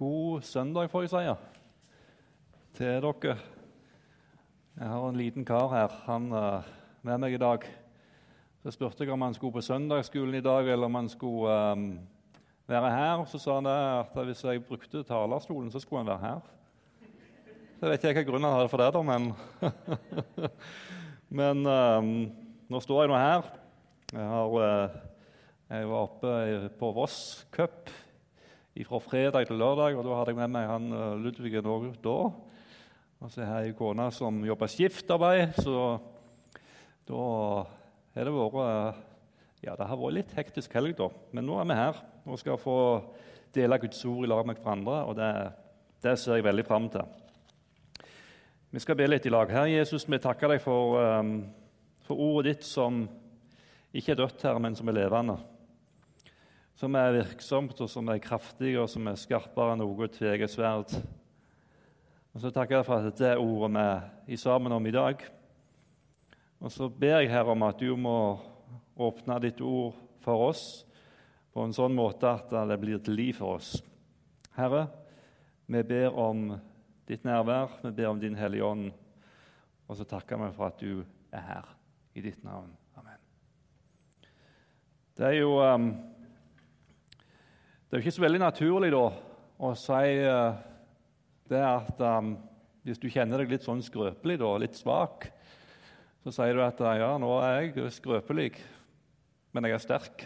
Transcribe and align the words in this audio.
God 0.00 0.40
søndag, 0.42 0.86
får 0.88 1.02
jeg 1.02 1.10
si, 1.10 1.32
til 2.78 3.02
dere. 3.04 3.34
Jeg 4.78 4.88
har 4.88 5.02
en 5.10 5.18
liten 5.20 5.44
kar 5.44 5.68
her 5.74 5.92
han 6.06 6.30
er 6.32 6.70
med 7.04 7.20
meg 7.20 7.36
i 7.36 7.40
dag. 7.42 7.66
Så 8.62 8.72
spurte 8.72 9.04
jeg 9.04 9.12
om 9.12 9.26
han 9.26 9.36
skulle 9.36 9.58
på 9.58 9.60
søndagsskolen 9.60 10.38
i 10.38 10.40
dag, 10.40 10.72
eller 10.72 10.88
om 10.88 10.96
han 11.02 11.12
skulle 11.12 11.52
um, 11.52 11.84
være 12.64 12.94
her. 12.96 13.26
Så 13.28 13.42
sa 13.44 13.58
han 13.58 13.68
at 13.68 14.16
hvis 14.24 14.40
jeg 14.44 14.64
brukte 14.64 15.04
talerstolen, 15.04 15.68
så 15.68 15.84
skulle 15.84 16.00
han 16.00 16.14
være 16.14 16.24
her. 16.24 16.40
Så 17.76 17.92
vet 17.92 18.00
ikke 18.00 18.08
jeg 18.08 18.22
hva 18.22 18.26
grunnen 18.32 18.48
han 18.48 18.56
hadde 18.56 18.72
for 18.72 18.80
det, 18.80 18.90
da, 18.96 19.02
men 19.04 19.32
Men 21.42 21.66
um, 21.66 22.14
nå 22.72 22.80
står 22.80 23.02
jeg 23.02 23.12
nå 23.12 23.20
her. 23.20 23.56
Jeg, 24.14 24.28
har, 24.32 24.60
uh, 24.64 25.00
jeg 25.68 25.90
var 25.92 26.06
oppe 26.08 26.70
på 26.80 26.96
Voss 26.96 27.18
Cup 27.52 27.92
fra 28.86 29.00
fredag 29.02 29.46
til 29.48 29.58
lørdag, 29.60 29.96
og 29.96 30.06
da 30.06 30.16
hadde 30.18 30.32
jeg 30.32 30.40
med 30.40 30.52
meg 30.54 30.68
han 30.70 30.88
uh, 30.94 31.18
Ludvig 31.20 31.54
òg 31.60 31.90
da. 32.04 32.16
Og 33.20 33.28
så 33.28 33.44
har 33.44 33.60
jeg 33.60 33.74
ei 33.74 33.76
kone 33.76 34.06
som 34.16 34.38
jobber 34.46 34.70
skiftarbeid, 34.72 35.58
så 35.60 35.98
da 37.08 37.24
har 38.16 38.28
det 38.28 38.32
vært 38.32 39.06
ja, 39.60 39.74
det 39.76 39.88
har 39.90 39.98
vært 40.00 40.16
litt 40.16 40.30
hektisk 40.38 40.72
helg, 40.78 40.94
da. 40.96 41.10
Men 41.36 41.44
nå 41.44 41.58
er 41.60 41.68
vi 41.68 41.76
her 41.76 41.98
og 42.24 42.38
skal 42.40 42.60
få 42.60 42.76
dele 43.52 43.76
Guds 43.82 44.00
ord 44.08 44.24
i 44.24 44.30
lag 44.30 44.46
med 44.48 44.60
hverandre, 44.62 45.02
og 45.04 45.18
det, 45.18 45.30
det 46.00 46.16
ser 46.16 46.38
jeg 46.38 46.46
veldig 46.46 46.64
fram 46.64 46.88
til. 46.92 47.04
Vi 48.70 48.80
skal 48.80 48.96
be 48.96 49.08
litt 49.08 49.26
i 49.26 49.32
lag. 49.34 49.50
Herre 49.50 49.72
Jesus, 49.72 50.06
vi 50.08 50.20
takker 50.22 50.54
deg 50.54 50.62
for, 50.62 50.96
um, 51.02 51.40
for 52.06 52.22
ordet 52.22 52.54
ditt 52.54 52.68
som 52.68 53.02
ikke 53.92 54.14
er 54.14 54.20
dødt, 54.22 54.44
her, 54.46 54.60
men 54.62 54.78
som 54.78 54.88
er 54.88 54.96
levende. 55.00 55.36
Som 56.80 56.94
er 56.96 57.12
virksomt, 57.12 57.76
og 57.84 57.90
som 57.92 58.08
er 58.08 58.22
kraftig, 58.24 58.70
og 58.80 58.86
som 58.88 59.04
er 59.10 59.18
skarpere 59.20 59.74
enn 59.74 59.82
noe 59.82 60.06
tveget 60.08 60.48
sverd. 60.48 60.94
Og 62.32 62.40
så 62.40 62.48
takker 62.54 62.78
jeg 62.78 62.86
for 62.86 63.08
at 63.10 63.18
det 63.20 63.32
ordet 63.36 63.82
vi 64.24 64.36
er 64.38 64.40
sammen 64.40 64.72
om 64.72 64.86
i 64.88 64.94
dag. 64.94 65.20
Og 66.56 66.72
så 66.72 66.88
ber 66.88 67.18
jeg 67.20 67.28
her 67.34 67.50
om 67.52 67.66
at 67.66 67.82
du 67.82 67.92
må 68.00 68.14
åpne 68.96 69.36
ditt 69.44 69.60
ord 69.60 69.98
for 70.24 70.46
oss 70.46 70.62
på 71.52 71.66
en 71.66 71.74
sånn 71.76 71.92
måte 71.98 72.30
at 72.32 72.52
det 72.70 72.78
blir 72.80 73.02
til 73.04 73.18
liv 73.18 73.36
for 73.36 73.58
oss. 73.58 73.74
Herre, 74.56 74.86
vi 75.68 75.82
ber 75.84 76.16
om 76.16 76.46
ditt 77.10 77.26
nærvær, 77.28 77.76
vi 77.82 77.92
ber 77.98 78.08
om 78.12 78.22
din 78.22 78.38
Hellige 78.38 78.64
Ånd, 78.64 78.86
og 79.84 79.98
så 79.98 80.08
takker 80.08 80.40
vi 80.46 80.48
for 80.56 80.70
at 80.70 80.80
du 80.80 81.02
er 81.28 81.44
her 81.44 81.68
i 82.16 82.24
ditt 82.24 82.40
navn. 82.46 82.72
Amen. 82.96 83.20
Det 85.18 85.28
er 85.28 85.36
jo, 85.42 85.58
um, 85.60 85.90
det 87.90 87.96
er 87.96 88.04
jo 88.04 88.06
ikke 88.06 88.14
så 88.14 88.22
veldig 88.22 88.38
naturlig 88.38 88.88
da, 88.94 89.06
å 89.66 89.68
si 89.74 90.10
uh, 90.22 90.58
det 91.50 91.62
at 91.66 92.02
um, 92.06 92.36
hvis 92.86 93.00
du 93.02 93.08
kjenner 93.10 93.42
deg 93.42 93.50
litt 93.50 93.66
sånn 93.66 93.82
skrøpelig, 93.82 94.36
da, 94.38 94.50
litt 94.62 94.78
svak, 94.78 95.26
så 96.22 96.30
sier 96.36 96.54
du 96.54 96.62
at 96.62 96.78
ja, 96.78 97.08
nå 97.18 97.32
er 97.42 97.56
jeg 97.56 97.90
skrøpelig, 97.96 98.52
men 99.50 99.66
jeg 99.66 99.74
er 99.74 99.82
sterk. 99.82 100.24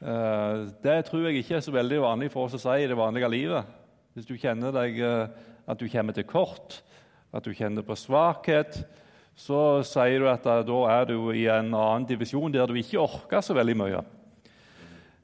Uh, 0.00 0.72
det 0.80 0.96
tror 1.10 1.28
jeg 1.28 1.42
ikke 1.42 1.58
er 1.60 1.68
så 1.68 1.76
veldig 1.76 2.00
vanlig 2.06 2.32
for 2.32 2.48
oss 2.48 2.56
å 2.56 2.62
si 2.64 2.78
i 2.80 2.88
det 2.88 2.96
vanlige 2.96 3.28
livet. 3.28 3.76
Hvis 4.16 4.32
du 4.32 4.32
kjenner 4.40 4.72
deg, 4.72 4.96
uh, 5.04 5.28
at 5.68 5.76
du 5.76 5.84
kommer 5.92 6.16
til 6.16 6.24
kort, 6.24 6.80
at 7.36 7.44
du 7.44 7.52
kjenner 7.52 7.84
på 7.84 8.00
svakhet, 8.00 8.80
så 9.36 9.84
sier 9.84 10.24
du 10.24 10.32
at 10.32 10.48
da 10.48 10.82
er 10.96 11.08
du 11.12 11.18
i 11.36 11.50
en 11.52 11.68
annen 11.68 12.08
divisjon 12.08 12.56
der 12.56 12.64
du 12.72 12.80
ikke 12.80 13.04
orker 13.04 13.44
så 13.44 13.60
veldig 13.60 13.80
mye. 13.84 14.06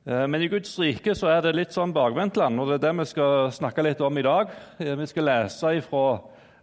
Eh, 0.06 0.26
men 0.26 0.40
i 0.40 0.48
Guds 0.48 0.78
rike 0.80 1.12
så 1.14 1.28
er 1.28 1.42
det 1.44 1.50
litt 1.58 1.74
sånn 1.76 1.92
bakvendtland, 1.92 2.56
og 2.56 2.70
det 2.70 2.78
er 2.78 2.86
det 2.86 2.92
vi 3.02 3.04
skal 3.10 3.50
snakke 3.52 3.84
litt 3.84 4.00
om 4.00 4.16
i 4.16 4.24
dag. 4.24 4.48
Eh, 4.80 4.94
vi 4.96 5.06
skal 5.10 5.28
lese 5.28 5.74
fra 5.84 6.04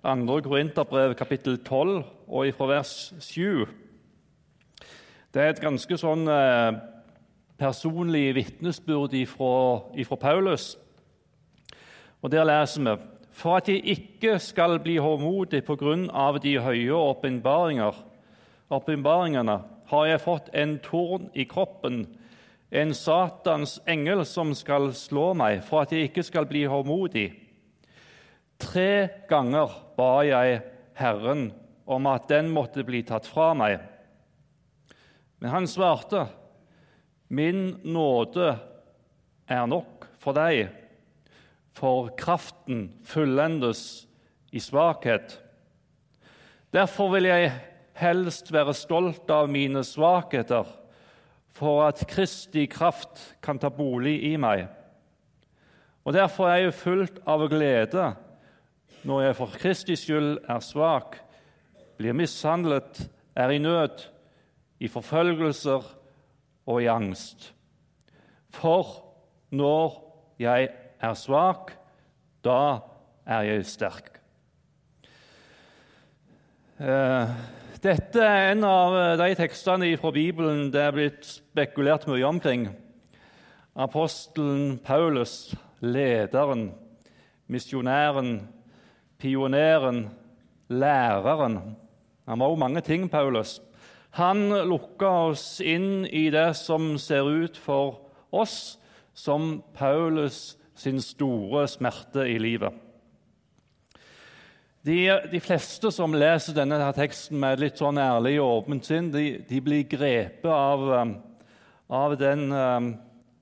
2. 0.01 0.41
Korinterbrev 0.41 1.13
kapittel 1.19 1.59
12 1.61 2.01
og 2.27 2.49
fra 2.57 2.69
vers 2.71 3.13
7. 3.21 3.67
Det 5.33 5.43
er 5.43 5.53
et 5.53 5.61
ganske 5.61 5.97
sånn 6.01 6.25
eh, 6.33 6.81
personlig 7.61 8.33
vitnesbyrd 8.39 9.13
fra 9.29 10.17
Paulus. 10.17 10.77
Og 12.25 12.31
Der 12.33 12.43
leser 12.45 12.81
vi 12.81 12.97
for 13.37 13.57
at 13.61 13.69
jeg 13.69 13.85
ikke 13.85 14.39
skal 14.41 14.79
bli 14.81 14.97
håndmodig 14.97 15.61
på 15.65 15.75
grunn 15.77 16.09
av 16.09 16.39
de 16.41 16.57
høye 16.57 16.89
åpenbaringene, 18.73 19.61
har 19.87 20.05
jeg 20.09 20.21
fått 20.25 20.49
en 20.57 20.79
torn 20.81 21.29
i 21.37 21.45
kroppen 21.45 22.07
en 22.69 22.93
Satans 22.93 23.77
engel 23.87 24.25
som 24.27 24.51
skal 24.55 24.89
slå 24.95 25.31
meg 25.37 25.61
for 25.67 25.85
at 25.85 25.93
jeg 25.95 26.09
ikke 26.09 26.25
skal 26.27 26.47
bli 26.49 26.65
håndmodig. 26.67 27.29
Tre 28.59 29.07
ganger 29.29 29.71
ba 29.97 30.11
jeg 30.27 30.59
Herren 30.97 31.51
om 31.87 32.09
at 32.11 32.27
den 32.31 32.49
måtte 32.51 32.83
bli 32.83 33.03
tatt 33.07 33.27
fra 33.29 33.53
meg. 33.55 33.79
Men 35.39 35.53
han 35.53 35.67
svarte, 35.67 36.27
'Min 37.29 37.79
nåde 37.83 38.59
er 39.47 39.65
nok 39.67 40.07
for 40.17 40.33
deg, 40.33 40.69
for 41.75 42.09
kraften 42.17 42.93
fullendes 43.03 44.07
i 44.51 44.59
svakhet.' 44.59 45.39
Derfor 46.73 47.13
vil 47.13 47.23
jeg 47.23 47.51
helst 47.93 48.51
være 48.51 48.73
stolt 48.73 49.29
av 49.29 49.49
mine 49.49 49.83
svakheter 49.83 50.65
for 51.57 51.87
at 51.87 52.03
Kristi 52.09 52.67
kraft 52.69 53.35
kan 53.41 53.57
ta 53.59 53.71
bolig 53.73 54.19
i 54.29 54.35
meg. 54.37 54.67
Og 56.05 56.13
Derfor 56.13 56.47
er 56.47 56.67
jeg 56.67 56.77
fullt 56.77 57.19
av 57.27 57.43
glede 57.51 58.13
når 59.07 59.21
jeg 59.23 59.37
for 59.37 59.57
Kristi 59.59 59.95
skyld 59.95 60.37
er 60.49 60.61
svak, 60.63 61.17
blir 61.97 62.15
mishandlet, 62.17 63.05
er 63.37 63.53
i 63.53 63.59
nød, 63.61 64.03
i 64.79 64.89
forfølgelser 64.91 65.85
og 66.67 66.81
i 66.83 66.89
angst. 66.91 67.53
For 68.53 68.89
når 69.49 69.95
jeg 70.41 70.69
er 70.99 71.13
svak, 71.13 71.71
da 72.43 72.79
er 73.25 73.47
jeg 73.47 73.65
sterk. 73.69 74.11
Eh, 76.77 77.31
dette 77.83 78.21
er 78.23 78.51
en 78.53 78.63
av 78.65 78.95
eh, 78.97 79.15
de 79.19 79.33
tekstene 79.37 79.89
fra 79.99 80.11
Bibelen 80.15 80.69
det 80.73 80.81
er 80.81 80.93
blitt 80.95 81.27
spekulert 81.27 82.07
mye 82.09 82.25
omkring. 82.25 82.67
Apostelen 83.77 84.79
Paulus, 84.81 85.53
lederen, 85.85 86.71
misjonæren, 87.51 88.47
pioneren, 89.21 90.07
læreren. 90.69 91.59
Han 92.27 92.39
var 92.39 92.49
jo 92.49 92.61
mange 92.63 92.81
ting, 92.81 93.05
Paulus. 93.11 93.59
Han 94.17 94.49
lukka 94.49 95.11
oss 95.29 95.59
inn 95.61 96.07
i 96.09 96.29
det 96.33 96.55
som 96.57 96.95
ser 96.97 97.29
ut 97.29 97.57
for 97.61 97.99
oss 98.31 98.79
som 99.13 99.61
Paulus 99.77 100.57
sin 100.77 101.01
store 101.01 101.67
smerte 101.69 102.25
i 102.25 102.39
livet. 102.41 102.86
De, 104.87 105.19
de, 105.31 105.39
fleste 105.43 105.89
som 105.91 106.13
leser 106.15 106.55
denne 106.55 106.77
teksten 106.95 107.35
med 107.41 107.59
litt 107.59 107.79
sånn 107.81 107.97
ærlig 107.99 108.37
og 108.39 108.61
åpent 108.61 108.85
sinn, 108.87 109.09
de, 109.11 109.41
de 109.43 109.59
blir 109.59 109.83
grepet 109.89 110.47
av, 110.47 110.85
um, 111.01 111.11
av 111.91 112.15
den, 112.15 112.45
um, 112.55 112.87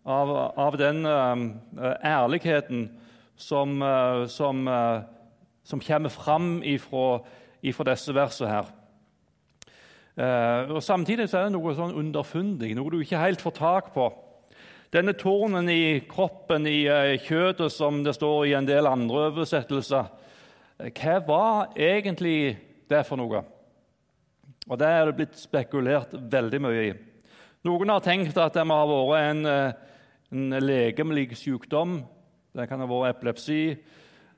av, 0.10 0.32
av 0.64 0.78
den 0.82 1.04
um, 1.06 1.44
ærligheten 2.02 2.88
som, 3.38 3.78
uh, 3.78 4.26
som, 4.26 4.66
uh, 4.66 5.06
som 5.62 5.86
kommer 5.86 6.16
fram 6.16 6.50
ifra, 6.66 7.20
ifra 7.62 7.92
disse 7.92 8.18
versene 8.18 8.56
her. 8.56 8.74
Og 10.72 10.80
Samtidig 10.80 11.28
er 11.28 11.50
det 11.50 11.54
noe 11.54 11.74
sånn 11.76 11.98
underfundig, 12.00 12.70
noe 12.74 12.90
du 12.94 13.02
ikke 13.04 13.20
helt 13.20 13.42
får 13.44 13.60
tak 13.60 13.90
på. 13.94 14.10
Denne 14.96 15.12
tornen 15.20 15.68
i 15.70 16.00
kroppen, 16.08 16.66
i 16.66 16.86
kjøttet, 17.20 17.74
som 17.76 18.00
det 18.06 18.16
står 18.16 18.46
i 18.48 18.54
en 18.56 18.70
del 18.70 18.88
andre 18.88 19.28
oversettelser, 19.28 20.08
hva 20.76 21.20
var 21.24 21.76
egentlig 21.80 22.58
det 22.92 23.04
for 23.08 23.16
noe? 23.20 23.44
Og 24.68 24.80
Det 24.80 24.88
er 24.88 25.06
det 25.06 25.16
blitt 25.16 25.38
spekulert 25.40 26.12
veldig 26.12 26.60
mye 26.60 26.82
i. 26.90 26.94
Noen 27.66 27.90
har 27.94 28.02
tenkt 28.04 28.38
at 28.38 28.54
det 28.54 28.66
må 28.68 28.76
ha 28.76 28.86
vært 28.90 29.30
en, 29.30 29.46
eh, 29.46 29.74
en 30.32 30.50
legemlig 30.60 31.32
sykdom. 31.38 32.04
Det 32.54 32.68
kan 32.68 32.80
ha 32.80 32.86
vært 32.86 33.16
epilepsi. 33.16 33.78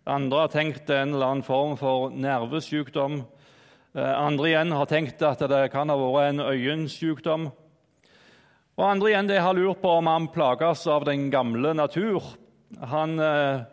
Andre 0.06 0.40
har 0.40 0.48
tenkt 0.48 0.90
en 0.90 1.14
eller 1.14 1.26
annen 1.26 1.44
form 1.44 1.76
for 1.76 2.10
nervesykdom. 2.12 3.26
Eh, 3.96 4.14
andre 4.14 4.46
igjen 4.46 4.72
har 4.72 4.86
tenkt 4.86 5.22
at 5.22 5.40
det 5.40 5.72
kan 5.72 5.90
ha 5.90 5.96
vært 5.96 6.30
en 6.30 6.40
øyensykdom. 6.40 7.52
Og 8.78 8.86
andre 8.86 9.10
igjen 9.10 9.30
har 9.30 9.54
lurt 9.54 9.82
på 9.82 9.90
om 9.90 10.06
han 10.06 10.28
plages 10.28 10.86
av 10.88 11.04
den 11.04 11.32
gamle 11.32 11.74
natur. 11.74 12.22
Han 12.80 13.20
eh, 13.20 13.64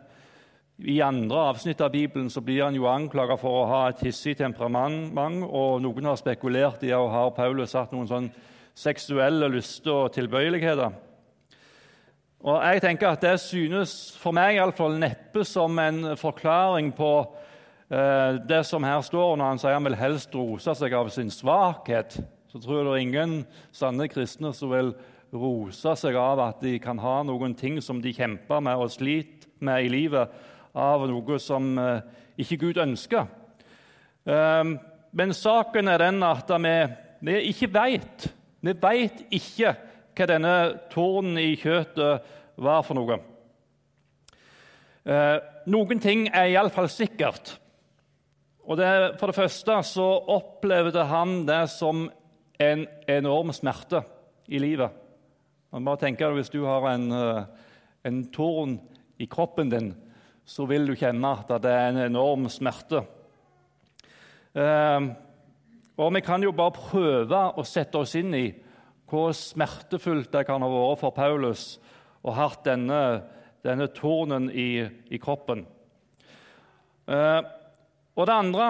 i 0.77 0.97
andre 1.01 1.37
avsnitt 1.53 1.79
av 1.81 1.91
Bibelen 1.93 2.29
så 2.29 2.41
blir 2.43 2.65
han 2.65 2.75
jo 2.75 2.89
anklaget 2.91 3.39
for 3.39 3.61
å 3.61 3.67
ha 3.69 3.81
et 3.89 4.01
hissig 4.03 4.35
temperament, 4.39 5.13
og 5.47 5.79
noen 5.83 6.09
har 6.09 6.19
spekulert 6.19 6.83
i 6.83 6.91
å 6.91 7.05
ha 7.11 7.29
Paulus 7.35 7.77
hatt 7.77 7.93
noen 7.95 8.09
sånn 8.09 8.29
seksuelle 8.75 9.47
lyster 9.53 9.93
og 9.93 10.13
tilbøyeligheter. 10.17 10.91
Og 12.45 12.59
jeg 12.61 12.81
tenker 12.83 13.09
at 13.09 13.23
Det 13.23 13.39
synes 13.41 14.15
for 14.19 14.35
meg 14.35 14.55
i 14.55 14.61
alle 14.61 14.75
fall 14.75 14.99
neppe 14.99 15.45
som 15.47 15.79
en 15.79 16.13
forklaring 16.19 16.91
på 16.93 17.11
eh, 17.89 18.37
det 18.45 18.61
som 18.67 18.83
her 18.83 19.01
står 19.01 19.37
når 19.37 19.49
han 19.49 19.61
sier 19.61 19.73
han 19.73 19.87
vil 19.87 19.97
helst 19.97 20.35
rose 20.35 20.75
seg 20.77 20.93
av 20.93 21.09
sin 21.09 21.31
svakhet. 21.33 22.19
Så 22.51 22.61
tror 22.61 22.77
jeg 22.77 22.85
det 22.85 22.91
er 22.91 23.05
ingen 23.07 23.37
sanne 23.73 24.09
kristne 24.11 24.51
som 24.53 24.75
vil 24.75 24.93
rose 25.33 25.95
seg 25.97 26.19
av 26.19 26.43
at 26.43 26.61
de 26.61 26.75
kan 26.83 26.99
ha 27.01 27.21
noen 27.25 27.55
ting 27.57 27.79
som 27.81 28.03
de 28.03 28.13
kjemper 28.13 28.61
med 28.61 28.77
og 28.77 28.93
sliter 28.93 29.49
med 29.63 29.87
i 29.87 29.89
livet, 29.89 30.29
av 30.75 31.07
noe 31.07 31.39
som 31.39 31.73
eh, 31.79 32.03
ikke 32.43 32.59
Gud 32.67 32.79
ønsker. 32.83 33.27
Eh, 34.27 34.63
men 35.15 35.35
saken 35.35 35.87
er 35.87 36.03
den 36.03 36.23
at 36.27 36.51
vi, 36.51 36.75
vi 37.23 37.37
ikke 37.51 37.71
veit. 37.71 38.27
Vi 38.59 38.73
veit 38.81 39.23
ikke 39.33 39.75
hva 40.15 40.27
denne 40.29 40.55
tårnen 40.91 41.39
i 41.39 41.53
kjøttet 41.59 42.33
var 42.59 42.83
for 42.87 42.97
noe. 42.97 43.19
Eh, 45.05 45.37
noen 45.69 46.01
ting 46.01 46.27
er 46.31 46.51
iallfall 46.53 46.89
sikkert. 46.91 47.55
Og 48.65 48.79
det, 48.79 48.89
For 49.19 49.29
det 49.29 49.37
første 49.37 49.77
så 49.85 50.07
opplevde 50.33 51.03
han 51.05 51.43
det 51.45 51.67
som 51.69 52.07
en 52.59 52.85
enorm 53.11 53.51
smerte 53.53 54.01
i 54.47 54.59
livet. 54.61 54.89
Man 55.71 55.85
bare 55.85 56.05
tenker 56.07 56.33
Hvis 56.33 56.49
du 56.49 56.63
har 56.65 56.87
en, 56.89 57.11
eh, 57.11 57.45
en 58.05 58.25
tårn 58.31 58.79
i 59.19 59.25
kroppen 59.25 59.69
din, 59.69 59.95
så 60.45 60.65
vil 60.69 60.85
du 60.87 60.93
kjenne 60.97 61.31
at 61.33 61.49
det 61.63 61.71
er 61.73 61.89
en 61.89 62.03
enorm 62.05 62.47
smerte. 62.53 63.01
Eh, 64.53 65.07
og 65.95 66.13
Vi 66.13 66.21
kan 66.21 66.43
jo 66.43 66.53
bare 66.55 66.75
prøve 66.75 67.41
å 67.57 67.63
sette 67.65 67.97
oss 67.97 68.15
inn 68.19 68.33
i 68.35 68.47
hvor 69.09 69.33
smertefullt 69.37 70.31
det 70.33 70.45
kan 70.47 70.61
ha 70.61 70.69
vært 70.69 71.01
for 71.01 71.15
Paulus 71.15 71.75
å 72.25 72.33
ha 72.33 72.49
hatt 72.49 72.65
denne, 72.65 73.21
denne 73.65 73.87
tornen 73.93 74.49
i, 74.49 74.85
i 75.09 75.19
kroppen. 75.21 75.65
Eh, 77.05 77.41
og 78.15 78.25
det 78.25 78.33
andre 78.33 78.67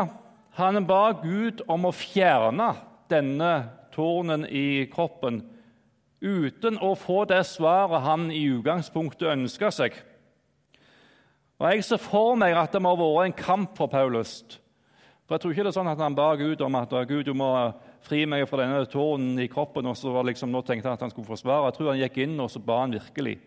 Han 0.55 0.85
ba 0.87 1.11
Gud 1.19 1.61
om 1.67 1.89
å 1.89 1.91
fjerne 1.91 2.69
denne 3.11 3.51
tornen 3.91 4.45
i 4.47 4.87
kroppen 4.87 5.41
uten 6.23 6.79
å 6.79 6.93
få 6.95 7.25
det 7.27 7.41
svaret 7.43 8.05
han 8.05 8.29
i 8.31 8.45
utgangspunktet 8.53 9.33
ønska 9.33 9.71
seg. 9.75 9.97
Og 11.59 11.71
Jeg 11.71 11.83
ser 11.87 12.01
for 12.03 12.35
meg 12.35 12.55
at 12.59 12.73
det 12.75 12.81
må 12.83 12.91
ha 12.91 12.99
vært 12.99 13.29
en 13.29 13.37
kamp 13.39 13.77
for 13.77 13.87
Paulus. 13.87 14.41
For 15.25 15.35
Jeg 15.35 15.41
tror 15.41 15.53
ikke 15.53 15.63
det 15.63 15.71
er 15.71 15.77
sånn 15.77 15.89
at 15.93 16.01
han 16.03 16.15
ba 16.17 16.33
Gud 16.35 16.61
om 16.61 16.75
at 16.75 16.91
Gud, 17.07 17.23
du 17.23 17.33
må 17.33 17.49
fri 18.05 18.25
meg 18.29 18.43
fra 18.49 18.59
denne 18.61 18.83
tårnen 18.91 19.39
i 19.39 19.47
kroppen. 19.47 19.87
og 19.87 19.95
så 19.97 20.11
var 20.11 20.27
liksom, 20.27 20.51
nå 20.51 20.61
tenkte 20.61 20.89
han 20.89 20.99
at 20.99 21.05
han 21.07 21.13
skulle 21.13 21.27
forsvare. 21.31 21.69
Jeg 21.69 21.77
tror 21.77 21.91
han 21.93 22.01
gikk 22.03 22.17
inn 22.25 22.39
og 22.39 22.51
så 22.51 22.59
ba 22.59 22.81
han 22.83 22.93
virkelig. 22.93 23.39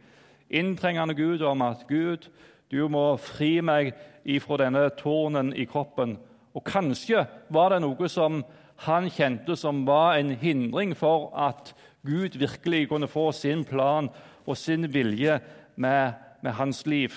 Inntrengende 0.49 1.15
Gud 1.15 1.43
om 1.43 1.63
at 1.63 1.85
Gud, 1.89 2.31
du 2.73 2.89
må 2.89 3.17
fri 3.21 3.61
meg 3.61 3.93
ifra 4.25 4.57
denne 4.65 4.89
tårnen 4.97 5.53
i 5.53 5.69
kroppen. 5.69 6.17
Og 6.57 6.65
kanskje 6.65 7.27
var 7.53 7.71
det 7.71 7.83
noe 7.85 8.09
som 8.09 8.43
han 8.89 9.11
kjente 9.11 9.57
som 9.59 9.85
var 9.87 10.17
en 10.17 10.33
hindring 10.33 10.97
for 10.97 11.29
at 11.37 11.75
Gud 12.07 12.39
virkelig 12.41 12.89
kunne 12.89 13.09
få 13.11 13.33
sin 13.37 13.65
plan 13.69 14.09
og 14.47 14.57
sin 14.57 14.89
vilje 14.89 15.41
med, 15.77 16.15
med 16.43 16.53
hans 16.53 16.87
liv. 16.87 17.13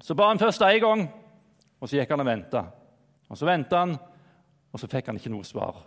Så 0.00 0.14
ba 0.14 0.28
han 0.28 0.38
først 0.38 0.62
én 0.62 0.80
gang, 0.80 1.06
og 1.80 1.88
så 1.88 1.96
gikk 1.96 2.10
han 2.12 2.20
og 2.20 2.26
venta. 2.26 2.64
Og 3.28 3.38
så 3.38 3.46
venta 3.48 3.82
han, 3.84 3.96
og 4.72 4.80
så 4.80 4.88
fikk 4.90 5.06
han 5.06 5.16
ikke 5.16 5.32
noe 5.32 5.44
svar. 5.44 5.80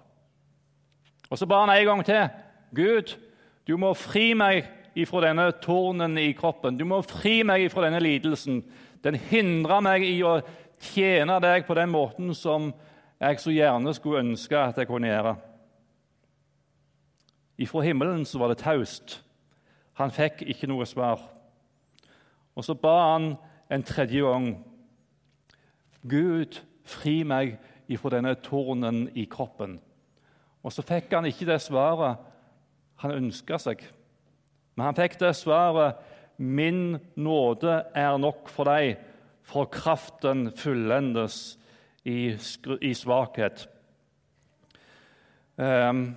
Og 1.29 1.37
så 1.37 1.45
ba 1.45 1.63
han 1.63 1.73
en 1.75 1.85
gang 1.85 2.05
til. 2.05 2.29
Gud, 2.75 3.15
du 3.67 3.77
må 3.77 3.93
fri 3.93 4.33
meg 4.33 4.65
ifra 4.97 5.21
denne 5.27 5.51
tårnen 5.61 6.17
i 6.17 6.31
kroppen. 6.33 6.77
Du 6.77 6.85
må 6.89 7.01
fri 7.05 7.43
meg 7.45 7.67
ifra 7.67 7.85
denne 7.85 8.01
lidelsen. 8.01 8.63
Den 9.03 9.15
hindrer 9.29 9.83
meg 9.85 10.05
i 10.07 10.17
å 10.25 10.39
tjene 10.91 11.37
deg 11.43 11.67
på 11.67 11.77
den 11.77 11.91
måten 11.93 12.33
som 12.35 12.71
jeg 13.19 13.39
så 13.43 13.53
gjerne 13.53 13.93
skulle 13.95 14.23
ønske 14.23 14.57
at 14.57 14.79
jeg 14.79 14.87
kunne 14.89 15.11
gjøre. 15.11 15.35
Ifra 17.59 17.83
himmelen 17.83 18.23
så 18.25 18.39
var 18.39 18.51
det 18.51 18.61
taust. 18.63 19.19
Han 19.99 20.13
fikk 20.15 20.45
ikke 20.47 20.69
noe 20.71 20.87
svar. 20.87 21.21
Og 22.55 22.65
så 22.65 22.75
ba 22.75 22.95
han 23.13 23.33
en 23.69 23.83
tredje 23.83 24.21
gang. 24.21 24.49
Gud, 26.09 26.61
fri 26.85 27.21
meg 27.27 27.57
ifra 27.89 28.13
denne 28.15 28.33
tornen 28.43 29.07
i 29.17 29.25
kroppen. 29.29 29.77
Og 30.63 30.73
så 30.73 30.83
fikk 30.85 31.13
han 31.15 31.27
ikke 31.29 31.47
det 31.49 31.61
svaret 31.63 32.19
han 32.99 33.15
ønska 33.15 33.59
seg. 33.61 33.83
Men 34.75 34.89
han 34.89 34.97
fikk 34.97 35.19
det 35.19 35.35
svaret 35.35 35.99
'Min 36.39 36.99
nåde 37.15 37.83
er 37.95 38.17
nok 38.17 38.47
for 38.49 38.63
deg, 38.63 38.97
for 39.43 39.65
kraften 39.65 40.51
fullendes 40.55 41.57
i, 42.05 42.31
i 42.81 42.93
svakhet'. 42.95 43.67
Um, 45.57 46.15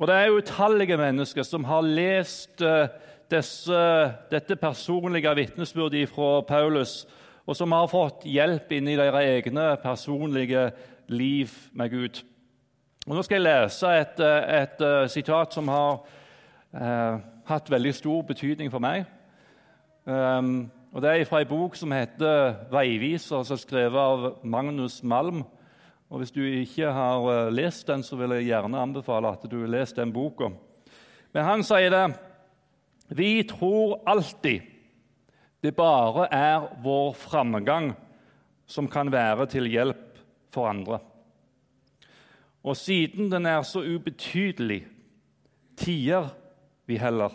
og 0.00 0.06
Det 0.06 0.14
er 0.16 0.36
utallige 0.36 0.96
mennesker 0.96 1.42
som 1.42 1.64
har 1.64 1.80
lest 1.80 2.60
uh, 2.60 2.88
disse, 3.30 3.80
dette 4.30 4.56
personlige 4.56 5.34
vitnesbyrdet 5.36 6.08
fra 6.08 6.40
Paulus, 6.40 7.06
og 7.46 7.56
som 7.56 7.72
har 7.72 7.88
fått 7.90 8.26
hjelp 8.28 8.72
inn 8.76 8.88
i 8.88 8.96
deres 8.98 9.26
egne 9.26 9.76
personlige 9.82 10.70
liv 11.10 11.50
med 11.72 11.90
Gud. 11.90 12.20
Og 13.06 13.16
Nå 13.16 13.22
skal 13.26 13.40
jeg 13.40 13.46
lese 13.46 13.94
et, 13.96 14.20
et, 14.20 14.82
uh, 14.84 15.06
sitat 15.08 15.54
som 15.56 15.68
har 15.72 16.02
eh, 16.76 17.16
hatt 17.48 17.70
veldig 17.72 17.94
stor 17.96 18.20
betydning 18.28 18.70
for 18.70 18.82
meg. 18.84 19.06
Um, 20.04 20.70
og 20.92 21.02
Det 21.02 21.10
er 21.10 21.24
fra 21.24 21.40
ei 21.40 21.48
bok 21.48 21.76
som 21.76 21.92
heter 21.92 22.54
'Veiviser', 22.70 23.42
som 23.44 23.54
er 23.54 23.62
skrevet 23.62 23.98
av 23.98 24.38
Magnus 24.44 25.02
Malm. 25.02 25.44
Og 26.10 26.18
Hvis 26.18 26.30
du 26.30 26.42
ikke 26.44 26.92
har 26.92 27.18
uh, 27.20 27.52
lest 27.52 27.86
den, 27.86 28.02
så 28.02 28.16
vil 28.16 28.30
jeg 28.30 28.52
gjerne 28.52 28.78
anbefale 28.78 29.28
at 29.28 29.50
du 29.50 29.66
leser 29.66 30.04
den 30.04 30.12
boka. 30.12 30.50
Men 31.32 31.44
han 31.44 31.62
sier 31.62 31.90
det 31.90 32.29
Vi 33.10 33.42
tror 33.44 33.98
alltid 34.06 34.62
det 35.60 35.72
bare 35.76 36.28
er 36.32 36.68
vår 36.80 37.12
framgang 37.18 37.90
som 38.70 38.86
kan 38.88 39.10
være 39.12 39.48
til 39.50 39.66
hjelp 39.68 40.20
for 40.54 40.70
andre. 40.70 41.00
Og 42.62 42.76
siden 42.76 43.30
den 43.32 43.48
er 43.48 43.64
så 43.66 43.82
ubetydelig, 43.82 44.84
tier 45.80 46.28
vi 46.86 46.98
heller. 47.00 47.32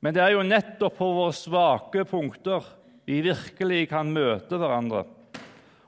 Men 0.00 0.14
det 0.16 0.22
er 0.24 0.34
jo 0.34 0.46
nettopp 0.46 0.96
på 0.98 1.10
våre 1.14 1.36
svake 1.36 2.04
punkter 2.08 2.64
vi 3.06 3.20
virkelig 3.22 3.86
kan 3.92 4.10
møte 4.10 4.58
hverandre, 4.58 5.04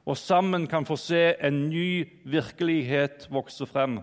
og 0.06 0.16
sammen 0.16 0.68
kan 0.70 0.86
få 0.88 0.96
se 0.96 1.32
en 1.44 1.64
ny 1.68 2.06
virkelighet 2.30 3.26
vokse 3.32 3.66
frem. 3.68 3.98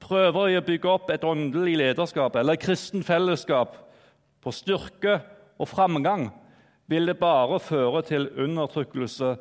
Prøver 0.00 0.56
å 0.58 0.64
bygge 0.64 0.90
opp 0.90 1.10
et 1.12 1.24
åndelig 1.24 1.76
lederskap 1.80 2.36
eller 2.40 2.56
et 2.56 2.64
kristen 2.64 3.04
fellesskap 3.06 3.76
på 4.40 4.52
styrke 4.54 5.20
og 5.60 5.68
framgang, 5.68 6.30
vil 6.90 7.06
det 7.06 7.20
bare 7.20 7.60
føre 7.62 8.02
til 8.08 8.30
undertrykkelse 8.40 9.34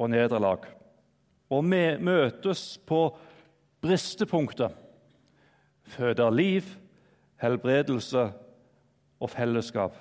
og 0.00 0.10
nederlag 0.10 0.64
og 1.50 1.66
vi 1.66 1.82
møtes 1.98 2.78
på 2.86 3.08
bristepunktet, 3.82 4.70
føder 5.90 6.30
liv, 6.30 6.66
helbredelse 7.42 8.28
og 9.20 9.30
fellesskap. 9.32 9.96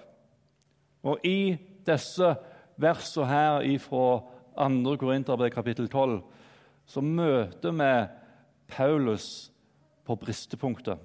Og 1.02 1.26
i 1.26 1.56
disse 1.88 2.34
versene 2.80 3.30
her 3.30 3.66
fra 3.82 4.06
2. 4.60 4.96
Korinterbrev 5.00 5.50
kapittel 5.56 5.88
12 5.90 6.20
så 6.90 7.02
møter 7.02 7.74
vi 7.74 7.94
Paulus 8.70 9.50
på 10.10 10.18
bristepunktet. 10.18 10.98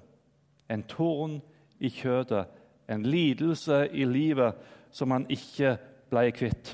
En 0.69 0.81
torn 0.89 1.37
i 1.77 1.91
kjøttet, 1.93 2.49
en 2.89 3.05
lidelse 3.05 3.83
i 3.93 4.05
livet 4.09 4.57
som 4.93 5.13
han 5.13 5.27
ikke 5.29 5.75
ble 6.09 6.31
kvitt. 6.33 6.73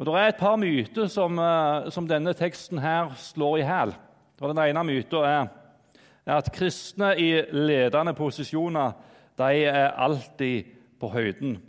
Og 0.00 0.06
Det 0.06 0.14
er 0.16 0.28
et 0.28 0.40
par 0.40 0.56
myter 0.56 1.06
som, 1.06 1.38
eh, 1.38 1.90
som 1.90 2.08
denne 2.08 2.32
teksten 2.34 2.78
her 2.78 3.14
slår 3.14 3.58
i 3.58 3.62
hæl. 3.62 3.94
Den 4.40 4.58
ene 4.58 4.84
myten 4.84 5.24
er, 5.24 5.48
at 6.26 6.52
kristne 6.52 7.14
i 7.18 7.42
ledende 7.52 8.14
posisjoner 8.14 8.92
de 9.38 9.64
er 9.64 9.90
alltid 9.90 10.64
på 11.00 11.08
høyden. 11.08 11.60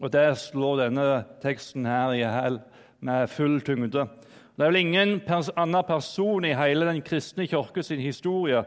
Og 0.00 0.12
Det 0.12 0.38
slår 0.38 0.84
denne 0.84 1.24
teksten 1.42 1.84
her 1.84 2.12
i 2.12 2.22
hæl 2.22 2.60
med 3.00 3.28
full 3.28 3.60
tyngde. 3.60 4.08
Det 4.54 4.62
er 4.62 4.70
vel 4.70 4.84
ingen 4.84 5.16
pers 5.26 5.48
annen 5.58 5.82
person 5.82 6.44
i 6.46 6.52
hele 6.54 6.86
den 6.86 7.00
kristne 7.02 7.48
kirke 7.50 7.82
sin 7.82 7.98
historie 7.98 8.60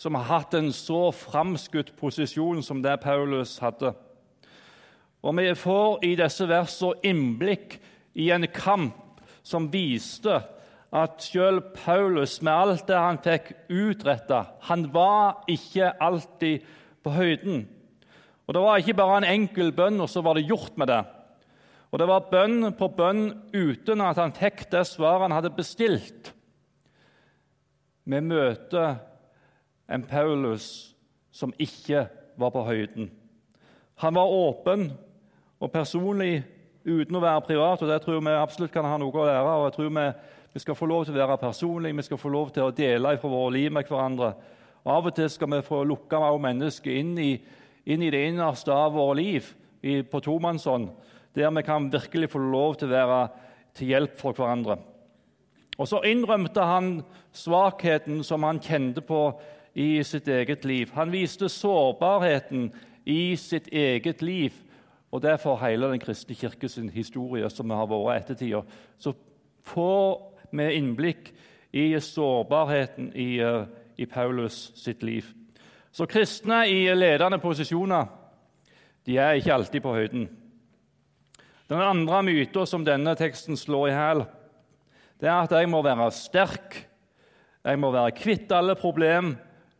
som 0.00 0.16
har 0.16 0.28
hatt 0.30 0.54
en 0.56 0.70
så 0.72 1.10
framskutt 1.12 1.92
posisjon 2.00 2.62
som 2.64 2.80
det 2.84 2.94
Paulus 3.02 3.58
hadde. 3.60 3.92
Og 5.20 5.36
Vi 5.36 5.54
får 5.54 6.04
i 6.04 6.14
disse 6.16 6.48
versene 6.48 6.96
innblikk 7.04 7.76
i 8.14 8.30
en 8.30 8.46
kamp 8.48 9.20
som 9.42 9.68
viste 9.72 10.40
at 10.96 11.20
selv 11.20 11.60
Paulus, 11.84 12.40
med 12.42 12.52
alt 12.52 12.86
det 12.88 12.96
han 12.96 13.18
fikk 13.20 13.52
utretta 13.68 14.44
Han 14.70 14.86
var 14.94 15.44
ikke 15.48 15.92
alltid 16.00 16.64
på 17.04 17.10
høyden. 17.10 17.66
Og 18.46 18.54
Det 18.54 18.62
var 18.62 18.78
ikke 18.78 18.94
bare 18.94 19.18
en 19.18 19.32
enkel 19.40 19.72
bønn, 19.72 20.00
og 20.00 20.08
så 20.08 20.22
var 20.22 20.34
det 20.34 20.48
gjort 20.48 20.78
med 20.78 20.86
det. 20.86 21.04
Og 21.90 21.98
Det 21.98 22.08
var 22.08 22.30
bønn 22.30 22.72
på 22.76 22.88
bønn 22.88 23.28
uten 23.54 24.02
at 24.04 24.18
han 24.18 24.34
fikk 24.34 24.66
det 24.72 24.84
svaret 24.88 25.28
han 25.28 25.36
hadde 25.36 25.54
bestilt. 25.54 26.32
Vi 28.06 28.20
møter 28.20 28.98
en 29.90 30.02
Paulus 30.06 30.94
som 31.34 31.54
ikke 31.58 32.06
var 32.38 32.52
på 32.54 32.64
høyden. 32.66 33.10
Han 34.02 34.14
var 34.14 34.32
åpen 34.32 34.90
og 35.60 35.72
personlig 35.72 36.44
uten 36.86 37.16
å 37.16 37.22
være 37.22 37.44
privat, 37.48 37.82
og 37.82 37.90
det 37.90 38.00
tror 38.04 38.20
vi 38.22 38.34
absolutt 38.36 38.74
kan 38.74 38.86
ha 38.86 38.98
noe 39.00 39.14
å 39.14 39.26
lære. 39.26 39.54
og 39.54 39.64
jeg 39.66 39.76
tror 39.76 39.90
vi, 39.98 40.06
vi 40.52 40.60
skal 40.62 40.78
få 40.78 40.86
lov 40.86 41.04
til 41.04 41.16
å 41.16 41.18
være 41.18 41.38
personlige, 41.38 41.96
vi 41.96 42.02
skal 42.02 42.18
få 42.18 42.28
lov 42.28 42.50
til 42.50 42.62
å 42.62 42.74
dele 42.74 43.16
fra 43.18 43.28
våre 43.28 43.52
liv 43.56 43.72
med 43.72 43.88
hverandre. 43.88 44.34
Og 44.84 44.92
Av 44.92 45.06
og 45.06 45.14
til 45.14 45.30
skal 45.30 45.50
vi 45.50 45.62
få 45.66 45.82
lukka 45.84 46.20
mennesket 46.38 46.92
inn 46.92 47.18
i, 47.18 47.32
inn 47.86 48.02
i 48.02 48.10
det 48.10 48.26
innerste 48.28 48.72
av 48.72 48.92
våre 48.94 49.16
liv 49.18 49.54
på 49.82 50.20
tomannshånd, 50.20 50.88
der 51.34 51.50
vi 51.50 51.62
kan 51.62 51.92
virkelig 51.92 52.30
få 52.30 52.38
lov 52.38 52.76
til 52.80 52.88
å 52.88 52.96
være 52.96 53.22
til 53.76 53.92
hjelp 53.92 54.18
for 54.18 54.32
hverandre. 54.32 54.78
Og 55.78 55.88
Så 55.88 56.00
innrømte 56.08 56.64
han 56.64 57.02
svakheten 57.32 58.22
som 58.24 58.42
han 58.42 58.60
kjente 58.60 59.00
på 59.04 59.40
i 59.76 60.02
sitt 60.02 60.28
eget 60.28 60.64
liv. 60.64 60.90
Han 60.94 61.12
viste 61.12 61.48
sårbarheten 61.52 62.70
i 63.04 63.36
sitt 63.36 63.68
eget 63.68 64.22
liv. 64.22 64.52
Og 65.12 65.22
det 65.22 65.40
for 65.40 65.60
hele 65.60 65.90
den 65.90 66.00
kristne 66.00 66.34
kirkes 66.34 66.78
historie 66.92 67.50
som 67.50 67.68
vi 67.68 67.76
har 67.76 67.86
vært 67.86 68.24
ettertida. 68.24 68.62
Så 68.98 69.12
får 69.64 70.32
vi 70.50 70.70
innblikk 70.78 71.32
i 71.72 72.00
sårbarheten 72.00 73.12
i, 73.14 73.38
eh, 73.38 73.66
i, 73.98 74.06
Paulus 74.06 74.72
sitt 74.74 75.02
liv. 75.02 75.24
Så 75.92 76.06
kristne 76.06 76.66
i 76.68 76.94
ledende 76.94 77.38
posisjoner 77.38 78.06
de 79.06 79.16
er 79.22 79.38
ikke 79.38 79.54
alltid 79.54 79.84
på 79.84 79.94
høyden. 79.94 80.26
Den 81.70 81.82
andre 81.82 82.22
myten 82.26 82.66
som 82.66 82.84
denne 82.86 83.14
teksten 83.18 83.58
slår 83.58 83.88
i 83.90 83.94
hæl, 83.94 84.22
det 85.20 85.30
er 85.30 85.46
at 85.46 85.54
jeg 85.54 85.70
må 85.70 85.80
være 85.82 86.10
sterk, 86.14 86.76
jeg 87.66 87.78
må 87.82 87.90
være 87.94 88.14
kvitt 88.14 88.52
alle 88.54 88.76
problem 88.78 89.34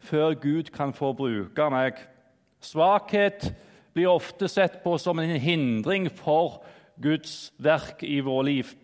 før 0.06 0.34
Gud 0.40 0.70
kan 0.74 0.94
få 0.94 1.12
bruke 1.14 1.68
meg. 1.70 1.98
Svakhet 2.62 3.50
blir 3.94 4.10
ofte 4.10 4.48
sett 4.50 4.80
på 4.82 4.96
som 4.98 5.18
en 5.22 5.36
hindring 5.40 6.08
for 6.10 6.62
Guds 7.02 7.52
verk 7.62 8.02
i 8.06 8.18
vår 8.24 8.42
liv. 8.48 8.74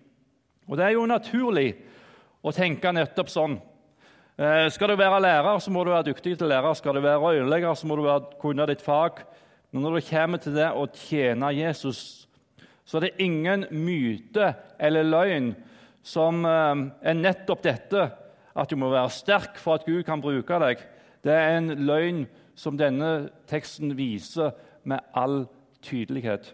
Og 0.69 0.77
Det 0.79 0.87
er 0.87 0.95
jo 0.95 1.09
naturlig 1.09 1.75
å 2.43 2.53
tenke 2.55 2.93
nettopp 2.95 3.31
sånn. 3.31 3.59
Eh, 4.39 4.69
skal 4.73 4.89
du 4.93 4.97
være 4.97 5.21
lærer, 5.21 5.59
så 5.61 5.71
må 5.71 5.85
du 5.85 5.91
være 5.93 6.11
dyktig 6.11 6.39
til 6.39 6.49
lærer. 6.49 6.75
Skal 6.75 6.97
du 6.97 7.03
være 7.05 7.35
øyelegger, 7.37 7.75
så 7.75 7.87
må 7.87 7.97
du 7.97 8.07
være, 8.07 8.39
kunne 8.41 8.67
ditt 8.71 8.83
fag. 8.83 9.25
Men 9.73 9.87
når 9.87 9.99
det 9.99 10.09
kommer 10.11 10.41
til 10.43 10.57
det 10.57 10.69
å 10.77 10.85
tjene 10.93 11.49
Jesus, 11.57 12.29
så 12.85 12.99
er 12.99 13.07
det 13.07 13.25
ingen 13.25 13.65
myte 13.73 14.53
eller 14.83 15.07
løgn 15.09 15.53
som 16.05 16.45
eh, 16.45 16.83
er 17.09 17.17
nettopp 17.17 17.63
dette 17.65 18.09
at 18.53 18.69
du 18.69 18.77
må 18.77 18.91
være 18.93 19.15
sterk 19.15 19.57
for 19.61 19.79
at 19.79 19.87
Gud 19.89 20.03
kan 20.05 20.21
bruke 20.21 20.59
deg. 20.61 20.83
Det 21.25 21.33
er 21.33 21.57
en 21.57 21.73
løgn 21.87 22.27
som 22.59 22.77
denne 22.77 23.31
teksten 23.49 23.95
viser 23.97 24.53
med 24.85 25.01
all 25.17 25.47
tydelighet. 25.83 26.53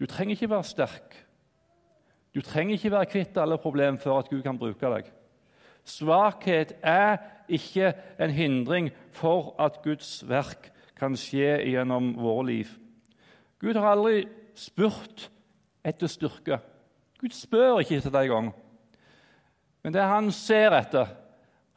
Du 0.00 0.06
trenger 0.10 0.34
ikke 0.34 0.50
være 0.50 0.68
sterk. 0.68 1.14
Du 2.34 2.42
trenger 2.44 2.76
ikke 2.76 2.92
være 2.92 3.10
kvitt 3.12 3.38
alle 3.40 3.60
problemer 3.62 4.00
før 4.02 4.20
at 4.20 4.30
Gud 4.32 4.42
kan 4.44 4.58
bruke 4.58 4.90
deg. 4.92 5.06
Svakhet 5.86 6.74
er 6.82 7.20
ikke 7.48 7.92
en 8.18 8.32
hindring 8.34 8.90
for 9.14 9.54
at 9.62 9.78
Guds 9.84 10.18
verk 10.28 10.72
kan 10.96 11.16
skje 11.18 11.58
gjennom 11.68 12.14
våre 12.20 12.46
liv. 12.48 12.72
Gud 13.60 13.76
har 13.76 13.94
aldri 13.96 14.24
spurt 14.56 15.28
etter 15.86 16.10
styrke. 16.10 16.58
Gud 17.20 17.34
spør 17.36 17.80
ikke 17.80 18.00
etter 18.00 18.12
det 18.12 18.26
engang. 18.26 18.50
Men 19.84 19.94
det 19.94 20.02
han 20.02 20.32
ser 20.34 20.74
etter, 20.76 21.12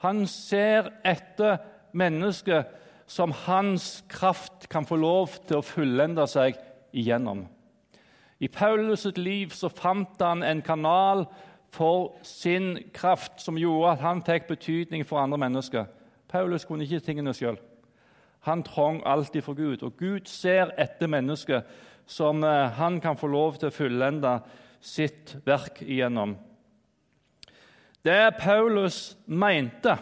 han 0.01 0.23
ser 0.27 0.89
etter 1.05 1.59
mennesket 1.93 2.75
som 3.09 3.33
hans 3.45 4.03
kraft 4.09 4.67
kan 4.69 4.85
få 4.85 4.99
lov 5.01 5.39
til 5.47 5.59
å 5.59 5.65
fullende 5.65 6.25
seg 6.29 6.57
igjennom. 6.95 7.45
I 8.39 8.47
Paulus' 8.47 9.03
sitt 9.03 9.17
liv 9.17 9.51
så 9.51 9.69
fant 9.69 10.21
han 10.23 10.43
en 10.47 10.61
kanal 10.63 11.25
for 11.75 12.15
sin 12.23 12.77
kraft 12.95 13.41
som 13.43 13.57
gjorde 13.59 13.95
at 13.97 14.03
han 14.05 14.21
fikk 14.25 14.47
betydning 14.47 15.03
for 15.05 15.19
andre 15.21 15.37
mennesker. 15.41 15.89
Paulus 16.29 16.65
kunne 16.65 16.85
ikke 16.85 17.03
tingene 17.03 17.33
sjøl. 17.35 17.59
Han 18.47 18.63
trong 18.63 19.01
alltid 19.05 19.43
for 19.43 19.53
Gud. 19.53 19.83
Og 19.83 19.97
Gud 19.97 20.27
ser 20.27 20.73
etter 20.77 21.07
mennesket 21.11 21.67
som 22.09 22.43
eh, 22.43 22.69
han 22.79 22.99
kan 23.01 23.17
få 23.17 23.27
lov 23.27 23.59
til 23.59 23.69
å 23.69 23.75
fullende 23.75 24.39
sitt 24.81 25.35
verk 25.45 25.81
igjennom. 25.83 26.37
Det 28.05 28.31
Paulus 28.39 29.17
mente 29.27 29.97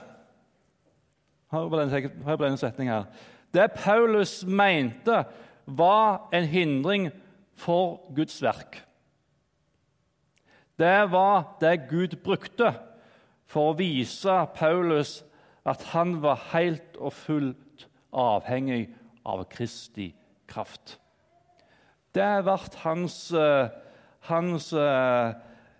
hør 1.51 1.69
på 1.71 1.79
denne 1.79 2.59
setningen 2.59 2.93
her. 2.93 3.09
Det 3.53 3.71
Paulus 3.75 4.43
mente, 4.45 5.23
var 5.67 6.29
en 6.31 6.45
hindring 6.47 7.09
for 7.59 8.13
Guds 8.15 8.39
verk. 8.39 8.77
Det 10.79 11.11
var 11.11 11.57
det 11.59 11.89
Gud 11.89 12.15
brukte 12.23 12.71
for 13.47 13.71
å 13.71 13.77
vise 13.79 14.35
Paulus 14.55 15.17
at 15.67 15.83
han 15.91 16.21
var 16.23 16.39
helt 16.53 16.95
og 16.95 17.11
fullt 17.17 17.66
avhengig 18.13 18.87
av 19.27 19.43
Kristi 19.51 20.11
kraft. 20.47 20.97
Det 22.15 22.29
ble 22.43 22.57
hans, 22.83 23.17
eh, 23.31 23.69
hans 24.29 24.71
uh, 24.73 25.33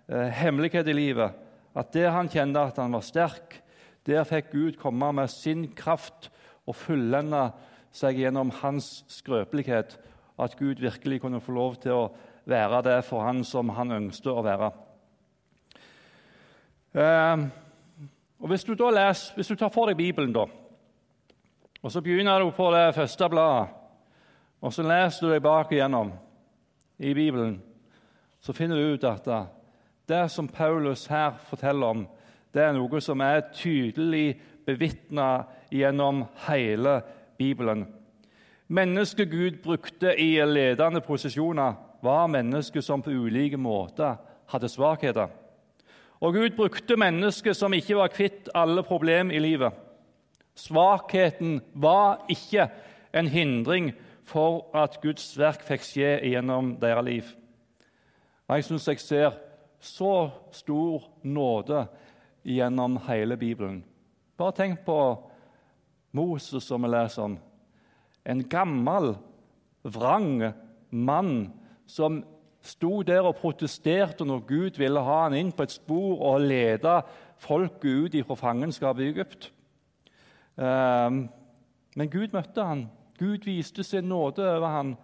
hemmelighet 0.08 0.86
i 0.88 0.94
livet 0.94 1.44
at 1.78 1.92
der 1.94 2.12
han 2.14 2.30
kjente 2.30 2.60
at 2.60 2.78
han 2.80 2.94
var 2.94 3.04
sterk, 3.06 3.58
der 4.06 4.26
fikk 4.26 4.52
Gud 4.52 4.78
komme 4.80 5.12
med 5.12 5.30
sin 5.30 5.66
kraft 5.76 6.30
og 6.66 6.76
fullende 6.76 7.48
seg 7.94 8.20
gjennom 8.22 8.50
hans 8.62 9.02
skrøpelighet. 9.12 9.98
At 10.38 10.56
Gud 10.58 10.80
virkelig 10.82 11.20
kunne 11.22 11.42
få 11.42 11.54
lov 11.54 11.76
til 11.82 11.94
å 11.96 12.10
være 12.48 12.82
det 12.86 12.98
for 13.06 13.26
han 13.26 13.42
som 13.44 13.72
han 13.76 13.94
ønsket 13.96 14.32
å 14.32 14.44
være. 14.46 14.70
Eh, 16.94 17.46
og 18.38 18.48
Hvis 18.48 18.64
du 18.64 18.74
da 18.78 18.90
leser, 18.94 19.34
hvis 19.36 19.50
du 19.50 19.56
tar 19.58 19.72
for 19.74 19.90
deg 19.90 19.98
Bibelen, 19.98 20.32
da, 20.32 20.46
og 21.82 21.92
så 21.92 22.02
begynner 22.02 22.42
du 22.42 22.50
på 22.50 22.70
det 22.74 22.94
første 22.94 23.28
bladet, 23.28 23.68
og 24.60 24.72
så 24.74 24.82
leser 24.82 25.26
du 25.26 25.32
deg 25.32 25.42
bak 25.42 25.72
igjennom 25.72 26.12
i 26.98 27.14
Bibelen, 27.14 27.60
så 28.40 28.52
finner 28.52 28.76
du 28.76 28.94
ut 28.94 29.04
at 29.06 29.28
det 30.08 30.24
som 30.32 30.48
Paulus 30.48 31.06
her 31.06 31.36
forteller 31.50 31.86
om, 31.86 32.06
det 32.54 32.64
er 32.64 32.74
noe 32.74 33.00
som 33.04 33.20
er 33.20 33.44
tydelig 33.54 34.38
bevitna 34.66 35.44
gjennom 35.70 36.24
hele 36.48 37.00
Bibelen. 37.38 37.86
Mennesket 38.68 39.30
Gud 39.30 39.60
brukte 39.62 40.14
i 40.20 40.34
ledende 40.44 41.00
posisjoner, 41.00 41.76
var 42.02 42.30
mennesker 42.30 42.80
som 42.84 43.02
på 43.02 43.10
ulike 43.10 43.56
måter 43.56 44.18
hadde 44.48 44.68
svakheter. 44.68 45.28
Og 46.20 46.34
Gud 46.34 46.56
brukte 46.56 46.98
mennesker 46.98 47.54
som 47.54 47.74
ikke 47.74 47.96
var 47.98 48.12
kvitt 48.12 48.50
alle 48.54 48.82
problemer 48.82 49.34
i 49.34 49.42
livet. 49.42 49.72
Svakheten 50.58 51.60
var 51.74 52.24
ikke 52.28 52.66
en 53.14 53.28
hindring 53.30 53.92
for 54.26 54.66
at 54.76 54.98
Guds 55.02 55.30
verk 55.38 55.62
fikk 55.64 55.84
skje 55.86 56.10
gjennom 56.32 56.74
deres 56.82 57.06
liv. 57.06 57.28
Jeg 58.48 58.64
syns 58.66 58.88
jeg 58.88 59.00
ser 59.00 59.36
så 59.78 60.30
stor 60.52 61.04
nåde 61.22 61.84
gjennom 62.42 62.96
hele 63.06 63.36
Bibelen. 63.38 63.82
Bare 64.38 64.56
tenk 64.56 64.82
på 64.86 64.98
Moses, 66.12 66.64
som 66.64 66.82
vi 66.82 66.90
leser 66.90 67.28
om. 67.28 67.36
En 68.26 68.42
gammel, 68.48 69.14
vrang 69.84 70.42
mann 70.90 71.52
som 71.86 72.22
sto 72.64 73.02
der 73.06 73.28
og 73.28 73.38
protesterte 73.38 74.26
når 74.26 74.42
Gud 74.48 74.80
ville 74.80 75.00
ha 75.04 75.20
han 75.26 75.36
inn 75.38 75.52
på 75.54 75.64
et 75.64 75.76
spor 75.76 76.18
og 76.32 76.48
lede 76.48 76.98
folket 77.38 78.16
ut 78.16 78.18
fra 78.26 78.38
fangenskapet 78.42 79.06
i 79.06 79.12
Egypt. 79.14 79.52
Ehm, 80.58 81.28
men 81.96 82.10
Gud 82.10 82.34
møtte 82.34 82.64
han. 82.64 82.88
Gud 83.18 83.46
viste 83.46 83.84
sin 83.84 84.08
nåde 84.08 84.44
over 84.56 84.68
han. 84.68 84.96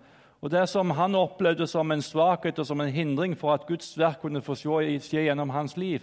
Og 0.44 0.50
Det 0.50 0.68
som 0.68 0.90
han 0.90 1.14
opplevde 1.14 1.66
som 1.66 1.90
en 1.90 2.02
svakhet 2.02 2.58
og 2.58 2.66
som 2.66 2.80
en 2.80 2.92
hindring 2.92 3.36
for 3.38 3.54
at 3.54 3.66
Guds 3.66 3.98
verk 3.98 4.20
kunne 4.20 4.42
få 4.42 4.54
skje 4.54 5.24
gjennom 5.24 5.50
hans 5.50 5.76
liv, 5.76 6.02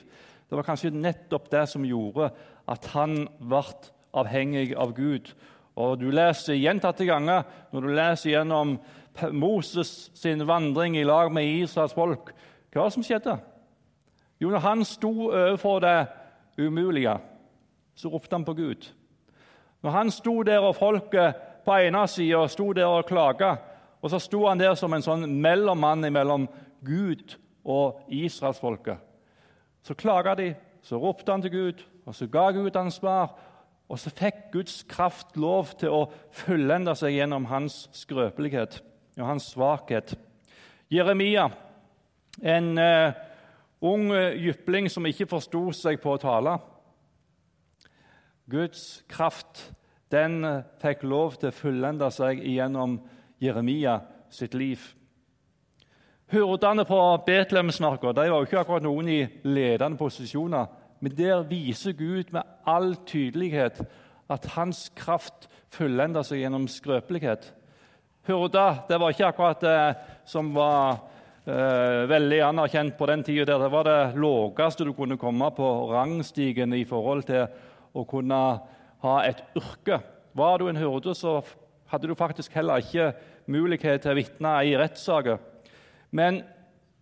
det 0.50 0.58
var 0.58 0.64
kanskje 0.64 0.90
nettopp 0.90 1.52
det 1.52 1.70
som 1.70 1.86
gjorde 1.86 2.32
at 2.68 2.86
han 2.86 3.28
ble 3.40 3.62
avhengig 4.14 4.76
av 4.76 4.96
Gud. 4.96 5.32
Og 5.76 6.00
Du 6.00 6.10
leser 6.12 6.58
gjentatte 6.58 7.06
ganger 7.06 7.44
når 7.72 7.82
du 7.82 7.88
leser 7.88 8.30
gjennom 8.32 8.80
Moses 9.32 10.12
sin 10.14 10.48
vandring 10.48 10.98
i 10.98 11.04
lag 11.04 11.32
med 11.32 11.46
Israels 11.46 11.94
folk, 11.94 12.34
hva 12.74 12.90
som 12.90 13.04
skjedde? 13.04 13.38
Jo, 14.42 14.50
når 14.50 14.60
han 14.60 14.84
sto 14.86 15.12
overfor 15.30 15.80
det 15.80 16.08
umulige, 16.58 17.18
så 17.96 18.10
ropte 18.10 18.36
han 18.36 18.46
på 18.46 18.54
Gud. 18.58 18.90
Når 19.82 19.92
han 19.92 20.12
sto 20.14 20.42
der 20.46 20.62
og 20.62 20.76
folket 20.78 21.38
på 21.66 21.78
ene 21.78 22.06
sida 22.10 22.42
sto 22.50 22.72
der 22.74 22.90
og 22.90 23.06
klaga. 23.10 23.56
Og 24.02 24.10
så 24.10 24.20
sto 24.22 24.46
han 24.48 24.60
der 24.60 24.76
som 24.78 24.94
en 24.94 25.06
sånn 25.06 25.28
mellommann 25.42 26.06
mellom 26.14 26.48
Gud 26.86 27.38
og 27.66 28.02
israelsfolket. 28.10 28.98
Så 29.86 29.98
klaga 29.98 30.36
de, 30.38 30.52
så 30.82 30.98
ropte 31.02 31.32
han 31.34 31.42
til 31.42 31.54
Gud, 31.54 31.82
og 32.06 32.16
så 32.18 32.28
ga 32.30 32.50
Gud 32.54 32.78
han 32.78 32.92
svar. 32.94 33.34
Og 33.92 34.00
så 34.00 34.10
fikk 34.14 34.52
Guds 34.54 34.82
kraft 34.90 35.36
lov 35.38 35.74
til 35.78 35.94
å 35.94 36.06
fullende 36.34 36.94
seg 36.98 37.18
gjennom 37.18 37.46
hans 37.50 37.84
skrøpelighet 37.98 38.80
og 39.20 39.26
hans 39.28 39.50
svakhet. 39.52 40.14
Jeremia, 40.92 41.50
en 42.42 42.72
uh, 42.80 43.12
ung 43.84 44.10
jypling 44.40 44.88
som 44.90 45.06
ikke 45.10 45.28
forsto 45.30 45.68
seg 45.76 46.00
på 46.02 46.16
å 46.16 46.22
tale. 46.22 46.56
Guds 48.52 49.04
kraft 49.10 49.72
den 50.12 50.42
fikk 50.82 51.06
lov 51.08 51.38
til 51.40 51.52
å 51.52 51.56
fullende 51.56 52.10
seg 52.12 52.42
gjennom 52.44 53.00
Jeremia 53.42 54.02
sitt 54.32 54.56
liv. 54.58 54.82
Hurdene 56.32 56.86
på 56.88 57.00
Betlehemsmarka 57.26 58.14
var 58.16 58.30
jo 58.30 58.44
ikke 58.46 58.62
akkurat 58.62 58.86
noen 58.86 59.10
i 59.12 59.22
ledende 59.44 60.00
posisjoner. 60.00 60.70
Men 61.02 61.16
der 61.18 61.42
viser 61.50 61.96
Gud 61.98 62.30
med 62.32 62.48
all 62.70 62.94
tydelighet 63.10 63.82
at 64.32 64.46
hans 64.56 64.86
kraft 64.96 65.50
fullender 65.74 66.24
seg 66.24 66.44
gjennom 66.44 66.68
skrøpelighet. 66.72 67.50
Hurda 68.30 68.86
det 68.88 69.00
var 69.02 69.12
ikke 69.12 69.32
akkurat 69.32 69.66
det 69.66 69.80
som 70.30 70.54
var 70.56 71.02
eh, 71.50 72.06
veldig 72.12 72.40
anerkjent 72.52 72.96
på 73.00 73.10
den 73.10 73.26
tida. 73.28 73.58
Det 73.58 73.72
var 73.74 73.90
det 73.90 74.00
laveste 74.22 74.86
du 74.88 74.94
kunne 74.96 75.20
komme 75.20 75.50
på 75.58 75.72
rangstigen 75.92 76.78
i 76.78 76.86
forhold 76.88 77.26
til 77.28 77.48
å 77.94 78.06
kunne 78.08 78.42
ha 79.02 79.16
et 79.26 79.44
yrke. 79.58 80.00
Var 80.38 80.58
du 80.58 80.68
en 80.70 80.80
hyrde, 80.80 81.16
så 81.18 81.40
hadde 81.92 82.08
du 82.08 82.16
faktisk 82.16 82.54
heller 82.56 82.84
ikke 82.84 83.12
mulighet 83.52 84.04
til 84.04 84.14
å 84.14 84.20
vitne 84.20 84.54
i 84.68 84.76
rettssaker. 84.80 85.42
Men 86.12 86.42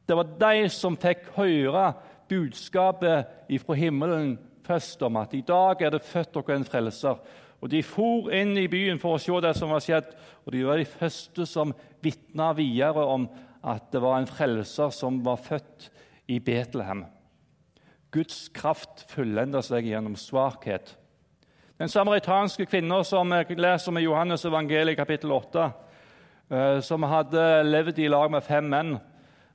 det 0.10 0.18
var 0.18 0.32
de 0.42 0.70
som 0.74 0.98
fikk 0.98 1.28
høre 1.36 1.92
budskapet 2.30 3.52
fra 3.62 3.78
himmelen 3.78 4.38
først 4.66 5.02
om 5.06 5.18
at 5.22 5.34
i 5.38 5.44
dag 5.46 5.82
er 5.82 5.94
det 5.94 6.06
født 6.06 6.34
dere 6.38 6.58
en 6.60 6.66
frelser. 6.66 7.22
Og 7.60 7.70
De 7.70 7.82
for 7.84 8.32
inn 8.34 8.56
i 8.58 8.70
byen 8.72 9.02
for 9.02 9.18
å 9.18 9.22
se 9.22 9.36
det 9.44 9.56
som 9.58 9.74
var 9.74 9.84
skjedd, 9.84 10.14
og 10.46 10.54
de 10.56 10.64
var 10.66 10.80
de 10.80 10.88
første 10.88 11.46
som 11.50 11.74
vitna 12.02 12.54
videre 12.56 13.04
om 13.04 13.28
at 13.60 13.90
det 13.92 14.02
var 14.02 14.22
en 14.22 14.30
frelser 14.30 14.94
som 14.96 15.20
var 15.26 15.42
født 15.44 15.90
i 16.32 16.40
Betlehem. 16.40 17.04
Guds 18.10 18.48
kraft 18.50 19.04
fullender 19.12 19.62
seg 19.62 19.86
gjennom 19.86 20.16
svakhet. 20.18 20.96
Den 21.78 21.92
samaritanske 21.92 22.66
kvinna 22.66 23.04
som 23.06 23.30
jeg 23.38 23.60
leser 23.60 23.92
om 23.92 24.00
i 24.00 24.04
Johannes 24.08 24.46
evangeliet 24.50 24.98
kapittel 24.98 25.32
8, 25.32 25.68
eh, 26.50 26.80
som 26.82 27.06
hadde 27.06 27.44
levd 27.68 28.00
i 28.02 28.08
lag 28.10 28.32
med 28.34 28.44
fem 28.44 28.66
menn. 28.66 28.96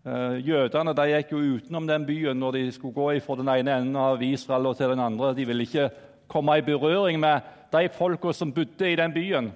Eh, 0.07 0.39
jødene 0.47 0.95
de 0.95 1.07
gikk 1.11 1.33
jo 1.35 1.41
utenom 1.57 1.89
den 1.89 2.07
byen 2.07 2.39
når 2.39 2.53
de 2.53 2.63
skulle 2.73 2.95
gå 2.95 3.21
fra 3.25 3.37
den 3.41 3.49
ene 3.49 3.75
enden 3.75 3.97
av 3.97 4.23
Israel 4.23 4.71
og 4.71 4.77
til 4.77 4.95
den 4.95 5.03
andre. 5.03 5.35
De 5.35 5.45
ville 5.45 5.67
ikke 5.67 5.91
komme 6.29 6.59
i 6.59 6.63
berøring 6.63 7.19
med 7.21 7.43
de 7.73 7.89
folka 7.89 8.33
som 8.33 8.53
bodde 8.53 8.93
i 8.93 8.97
den 8.97 9.13
byen. 9.13 9.51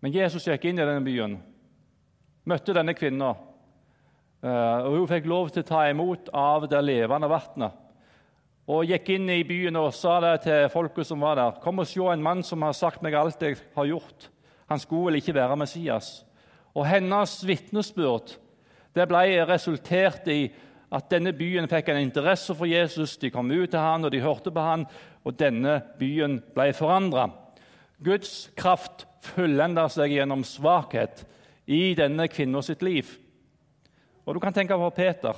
Men 0.00 0.12
Jesus 0.12 0.48
gikk 0.48 0.64
inn 0.64 0.78
i 0.78 0.86
denne 0.86 1.04
byen, 1.04 1.36
møtte 2.48 2.72
denne 2.72 2.94
kvinna. 2.94 3.34
Eh, 4.42 4.78
og 4.88 4.96
Hun 4.96 5.08
fikk 5.08 5.26
lov 5.26 5.50
til 5.50 5.62
å 5.62 5.68
ta 5.68 5.84
imot 5.90 6.32
av 6.32 6.66
det 6.66 6.80
levende 6.80 7.28
vannet 7.28 7.89
og 8.70 8.86
gikk 8.86 9.08
inn 9.16 9.30
i 9.32 9.42
byen 9.46 9.78
og 9.80 9.90
sa 9.96 10.20
det 10.22 10.34
til 10.44 10.68
folket 10.70 11.08
som 11.08 11.20
var 11.20 11.34
der. 11.34 11.58
'Kom 11.60 11.78
og 11.78 11.86
se 11.86 12.00
en 12.00 12.22
mann 12.22 12.42
som 12.42 12.62
har 12.62 12.72
sagt 12.72 13.02
meg 13.02 13.14
alt 13.14 13.42
jeg 13.42 13.56
har 13.74 13.86
gjort.' 13.86 14.28
Han 14.68 14.78
skulle 14.78 15.06
vel 15.06 15.14
ikke 15.16 15.34
være 15.34 15.56
Messias. 15.56 16.24
Og 16.74 16.86
hennes 16.86 17.46
vitnesbyrd 17.46 18.38
det 18.94 19.08
ble 19.08 19.44
resultert 19.46 20.28
i 20.28 20.52
at 20.92 21.10
denne 21.10 21.32
byen 21.32 21.68
fikk 21.68 21.88
en 21.88 22.02
interesse 22.02 22.54
for 22.54 22.66
Jesus. 22.66 23.16
De 23.16 23.30
kom 23.30 23.50
ut 23.50 23.70
til 23.70 23.78
han, 23.78 24.04
og 24.04 24.12
de 24.12 24.20
hørte 24.20 24.50
på 24.50 24.60
han, 24.60 24.86
og 25.24 25.38
denne 25.38 25.82
byen 25.98 26.40
ble 26.54 26.72
forandra. 26.72 27.30
Guds 28.02 28.50
kraft 28.56 29.06
fullender 29.22 29.88
seg 29.88 30.10
gjennom 30.10 30.44
svakhet 30.44 31.24
i 31.66 31.94
denne 31.94 32.28
kvinna 32.28 32.62
sitt 32.62 32.82
liv. 32.82 33.06
Og 34.26 34.34
Du 34.34 34.40
kan 34.40 34.52
tenke 34.52 34.74
på 34.74 34.90
Peter 34.90 35.34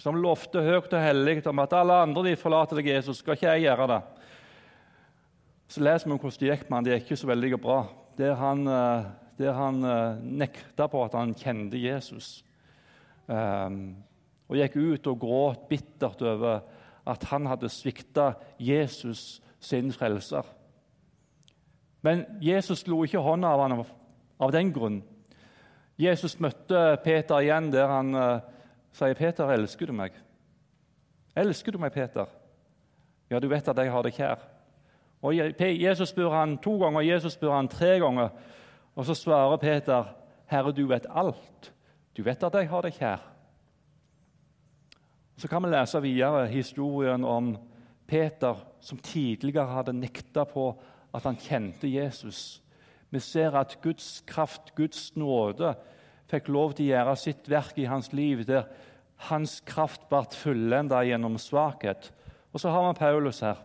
som 0.00 0.18
lovte 0.20 0.60
høyt 0.60 0.92
og 0.92 1.00
hellig 1.00 1.40
om 1.48 1.62
at 1.62 1.74
alle 1.76 2.00
andre 2.04 2.28
de 2.28 2.38
forlater 2.38 2.80
deg, 2.80 2.92
Jesus, 2.96 3.22
skal 3.22 3.36
ikke 3.36 3.54
jeg 3.54 3.66
gjøre 3.66 3.88
det. 3.94 4.00
Så 5.72 5.82
leser 5.82 6.06
vi 6.06 6.14
om 6.14 6.20
hvordan 6.20 6.40
det 6.40 6.50
gikk 6.50 6.66
med 6.66 6.76
han. 6.76 6.86
Det 6.86 6.96
gikk 6.96 7.06
ikke 7.08 7.22
så 7.22 7.30
veldig 7.30 7.60
bra. 7.62 7.78
Der 8.18 8.34
han, 8.38 8.66
eh, 8.70 9.06
der 9.38 9.56
han 9.56 9.84
eh, 9.84 10.18
nekta 10.42 10.86
på 10.92 11.04
at 11.04 11.16
han 11.18 11.34
kjente 11.34 11.80
Jesus. 11.80 12.44
Um, 13.26 13.96
og 14.46 14.60
gikk 14.60 14.76
ut 14.76 15.08
og 15.10 15.18
gråt 15.18 15.64
bittert 15.66 16.20
over 16.22 16.60
at 17.06 17.24
han 17.32 17.48
hadde 17.50 17.70
svikta 17.72 18.36
Jesus 18.62 19.40
sin 19.58 19.90
frelser. 19.90 20.46
Men 22.06 22.22
Jesus 22.38 22.84
slo 22.84 23.00
ikke 23.02 23.24
hånda 23.24 23.50
av 23.50 23.64
ham 23.64 23.82
av 24.38 24.52
den 24.54 24.70
grunn. 24.70 25.00
Jesus 25.98 26.36
møtte 26.38 27.00
Peter 27.02 27.42
igjen 27.42 27.72
der 27.72 27.90
han 27.90 28.14
uh, 28.14 28.44
sier 28.96 29.14
Peter, 29.14 29.48
'Elsker 29.52 29.86
du 29.86 29.92
meg?' 29.92 30.16
'Elsker 31.36 31.72
du 31.72 31.78
meg, 31.78 31.92
Peter?' 31.92 32.26
'Ja, 33.30 33.38
du 33.38 33.48
vet 33.48 33.68
at 33.68 33.78
jeg 33.78 33.92
har 33.92 34.02
deg 34.02 34.12
kjær.' 34.12 34.44
Og 35.22 35.34
Jesus 35.60 36.08
spør 36.08 36.30
han 36.30 36.58
to 36.58 36.76
ganger, 36.78 37.00
Jesus 37.00 37.32
spør 37.32 37.56
han 37.56 37.68
tre 37.68 37.98
ganger. 37.98 38.28
Og 38.94 39.04
så 39.04 39.14
svarer 39.14 39.56
Peter, 39.56 40.04
'Herre, 40.46 40.72
du 40.72 40.86
vet 40.86 41.06
alt. 41.10 41.72
Du 42.16 42.22
vet 42.22 42.42
at 42.42 42.54
jeg 42.54 42.68
har 42.68 42.82
deg 42.82 42.92
kjær.' 42.92 43.32
Så 45.36 45.48
kan 45.48 45.62
vi 45.62 45.68
lese 45.68 46.02
videre 46.02 46.46
historien 46.48 47.24
om 47.24 47.56
Peter, 48.06 48.56
som 48.80 48.98
tidligere 48.98 49.66
hadde 49.66 49.92
nekta 49.92 50.44
på 50.44 50.80
at 51.14 51.22
han 51.22 51.36
kjente 51.36 51.88
Jesus. 51.88 52.62
Vi 53.10 53.20
ser 53.20 53.56
at 53.56 53.78
Guds 53.82 54.24
kraft, 54.26 54.74
Guds 54.74 55.16
nåde, 55.16 55.74
fikk 56.30 56.48
lov 56.48 56.72
til 56.74 56.88
å 56.88 56.94
gjøre 56.94 57.16
sitt 57.16 57.50
verk 57.50 57.78
i 57.78 57.84
hans 57.84 58.12
liv, 58.12 58.44
der 58.46 58.66
hans 59.16 59.60
kraft 59.66 60.08
ble 60.10 60.24
fullenda 60.32 61.02
gjennom 61.04 61.38
svakhet. 61.40 62.10
Og 62.52 62.60
så 62.60 62.70
har 62.72 62.86
vi 62.88 62.98
Paulus 62.98 63.40
her, 63.44 63.56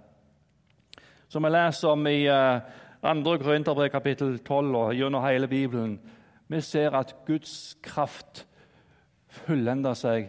som 1.31 1.43
vi 1.43 1.51
leser 1.51 1.91
om 1.91 2.07
i 2.07 2.25
uh, 2.27 2.59
2. 3.01 3.37
Korinterbrev 3.41 3.89
kapittel 3.89 4.39
12 4.39 4.75
og 4.75 4.95
gjennom 4.95 5.23
hele 5.23 5.47
Bibelen. 5.47 5.99
Vi 6.47 6.61
ser 6.61 6.95
at 6.97 7.15
Guds 7.25 7.77
kraft 7.83 8.45
fullender 9.31 9.95
seg 9.95 10.27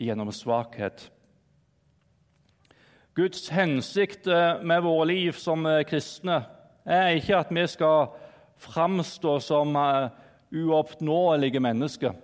gjennom 0.00 0.32
svakhet. 0.32 1.10
Guds 3.14 3.50
hensikt 3.52 4.26
eh, 4.26 4.62
med 4.64 4.82
våre 4.82 5.10
liv 5.10 5.36
som 5.36 5.66
eh, 5.68 5.82
kristne 5.84 6.38
er 6.88 7.18
ikke 7.18 7.42
at 7.42 7.52
vi 7.52 7.66
skal 7.68 8.08
framstå 8.62 9.36
som 9.44 9.76
uoppnåelige 10.52 11.60
mennesker. 11.60 12.16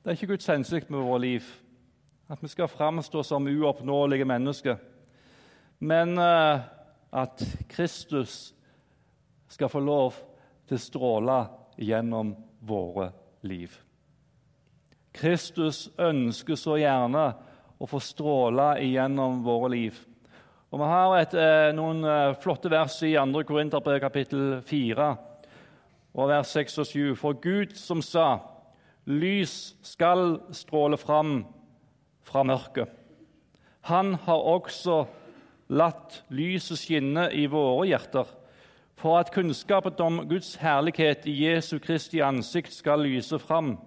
Det 0.00 0.08
er 0.08 0.16
ikke 0.16 0.30
Guds 0.32 0.46
hensikt 0.48 0.88
med 0.90 1.02
vårt 1.04 1.20
liv 1.20 1.48
at 2.32 2.40
vi 2.40 2.48
skal 2.48 2.70
framstå 2.72 3.20
som 3.22 3.48
uoppnåelige 3.50 4.24
mennesker, 4.24 4.78
men 5.78 6.14
uh, 6.16 6.62
at 7.12 7.42
Kristus 7.68 8.54
skal 9.48 9.68
få 9.68 9.82
lov 9.84 10.16
til 10.70 10.78
å 10.78 10.80
stråle 10.80 11.36
gjennom 11.76 12.30
våre 12.64 13.10
liv. 13.44 13.74
Kristus 15.12 15.90
ønsker 16.00 16.56
så 16.56 16.78
gjerne 16.80 17.24
å 17.76 17.88
få 17.90 18.00
stråle 18.00 18.70
igjennom 18.80 19.42
våre 19.44 19.68
liv. 19.74 19.98
Og 20.70 20.80
Vi 20.80 20.88
har 20.94 21.16
et, 21.18 21.34
eh, 21.34 21.72
noen 21.74 22.04
eh, 22.04 22.36
flotte 22.40 22.70
vers 22.70 23.02
i 23.02 23.16
2. 23.18 23.42
Korinterbrev 23.44 24.00
kapittel 24.00 24.62
4 24.62 25.08
og 26.14 26.28
vers 26.30 26.46
6 26.54 26.78
og 26.78 26.86
7. 26.86 27.16
For 27.16 27.32
Gud 27.32 27.74
som 27.74 28.00
sa, 28.00 28.38
lys 29.10 29.74
skal 29.82 30.38
stråle 30.54 30.98
fram 31.00 31.42
fra 32.26 32.44
mørket. 32.46 32.88
Han 33.88 34.14
har 34.26 34.46
også 34.54 35.04
latt 35.70 36.20
lyset 36.34 36.78
skinne 36.78 37.28
i 37.32 37.46
våre 37.50 37.86
hjerter, 37.90 38.26
for 39.00 39.20
at 39.22 39.30
kunnskapen 39.32 39.96
om 40.04 40.18
Guds 40.28 40.56
herlighet 40.60 41.24
i 41.30 41.38
Jesu 41.46 41.78
Kristi 41.80 42.20
ansikt 42.20 42.74
skal 42.76 43.06
lyse 43.06 43.38
fram. 43.40 43.78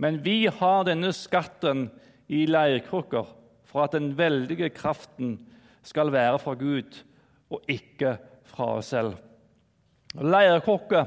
Men 0.00 0.22
vi 0.24 0.46
har 0.48 0.86
denne 0.88 1.12
skatten 1.16 1.90
i 2.32 2.46
leirkrukker 2.48 3.28
for 3.66 3.84
at 3.84 3.92
den 3.96 4.14
veldige 4.16 4.70
kraften 4.72 5.36
skal 5.86 6.12
være 6.12 6.38
fra 6.40 6.56
Gud 6.58 6.96
og 7.52 7.62
ikke 7.70 8.16
fra 8.48 8.72
oss 8.78 8.90
selv. 8.94 9.18
Leirkrukker 10.16 11.06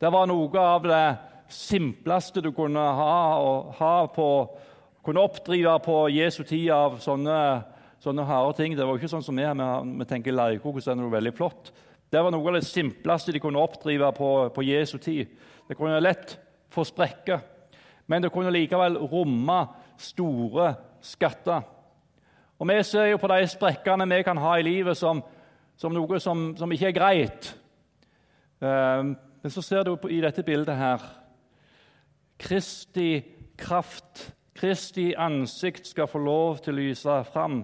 var 0.00 0.28
noe 0.28 0.60
av 0.60 0.84
det 0.84 1.04
simpleste 1.52 2.42
du 2.42 2.50
kunne 2.54 2.80
ha, 2.80 3.14
ha 3.78 3.94
på, 4.14 4.28
kunne 5.04 5.22
oppdrive 5.26 5.76
på 5.84 5.96
Jesu 6.14 6.42
tid 6.44 6.70
av 6.74 6.98
sånne, 7.02 7.36
sånne 8.02 8.26
harde 8.28 8.56
ting. 8.60 8.76
Det 8.78 8.86
var 8.86 8.98
ikke 8.98 9.10
sånn 9.12 9.24
som 9.26 9.36
vi, 9.36 9.46
her, 9.46 9.86
vi 9.86 10.08
tenker 10.08 10.36
leirkokos 10.36 10.88
er 10.88 10.98
noe 10.98 11.12
veldig 11.12 11.34
flott. 11.36 11.72
Det 12.10 12.22
var 12.22 12.34
noe 12.34 12.48
av 12.50 12.58
det 12.58 12.66
simpleste 12.66 13.34
de 13.34 13.42
kunne 13.42 13.60
oppdrive 13.62 14.08
på, 14.16 14.30
på 14.54 14.66
Jesu 14.66 14.96
tid. 14.98 15.30
Det 15.68 15.76
kunne 15.78 16.00
lett 16.02 16.34
få 16.70 16.82
sprekker, 16.86 17.42
men 18.10 18.22
det 18.22 18.32
kunne 18.34 18.50
likevel 18.54 18.98
romme 19.10 19.60
store 20.00 20.72
skatter. 21.02 21.62
Og 22.60 22.68
Vi 22.68 22.82
ser 22.84 23.12
jo 23.12 23.20
på 23.20 23.28
de 23.30 23.46
sprekkene 23.48 24.08
vi 24.10 24.22
kan 24.22 24.36
ha 24.36 24.56
i 24.58 24.66
livet, 24.66 24.96
som, 24.96 25.22
som 25.76 25.94
noe 25.94 26.18
som, 26.20 26.50
som, 26.58 26.72
ikke 26.72 26.90
er 26.90 26.96
greit. 26.96 27.54
Um, 28.60 29.14
men 29.40 29.54
så 29.54 29.62
ser 29.64 29.86
du 29.86 29.94
i 30.10 30.20
dette 30.20 30.44
bildet 30.44 30.76
her 30.76 31.00
Kristi 32.40 33.20
kraft, 33.60 34.30
Kristi 34.56 35.12
ansikt 35.16 35.86
skal 35.88 36.08
få 36.08 36.20
lov 36.24 36.62
til 36.64 36.74
å 36.74 36.80
lyse 36.80 37.20
fram. 37.30 37.62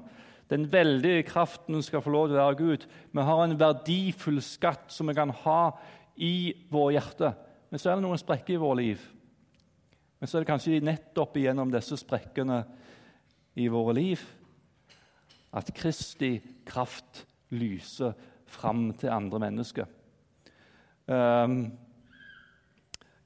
Den 0.51 0.69
veldige 0.71 1.25
kraften 1.27 1.83
skal 1.83 2.05
få 2.05 2.13
lov 2.13 2.29
til 2.29 2.37
å 2.37 2.45
være 2.45 2.61
Gud. 2.61 2.87
Vi 3.13 3.25
har 3.29 3.43
en 3.43 3.59
verdifull 3.59 4.39
skatt 4.45 4.93
som 4.95 5.11
vi 5.11 5.17
kan 5.17 5.33
ha 5.43 5.61
i 6.17 6.55
vårt 6.71 6.95
hjerte. 6.95 7.33
Men 7.71 7.83
så 7.83 7.91
er 7.91 7.99
det 7.99 8.07
noen 8.07 8.21
sprekker 8.21 8.55
i 8.55 8.63
vårt 8.63 8.81
liv. 8.81 9.07
Men 10.21 10.29
så 10.29 10.39
er 10.39 10.45
det 10.45 10.51
kanskje 10.53 10.81
nettopp 10.85 11.37
gjennom 11.41 11.73
disse 11.73 11.99
sprekkene 12.01 12.63
i 13.57 13.67
våre 13.73 13.97
liv 13.97 14.23
at 15.57 15.73
Kristi 15.77 16.37
kraft 16.69 17.25
lyser 17.57 18.15
fram 18.51 18.91
til 18.99 19.13
andre 19.13 19.41
mennesker. 19.47 19.89
Um, 21.07 21.73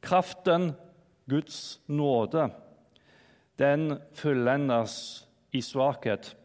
kraften, 0.04 0.70
Guds 1.30 1.80
nåde, 1.86 2.48
den 3.58 4.00
fullendes 4.18 4.94
i 5.52 5.62
svakhet. 5.62 6.36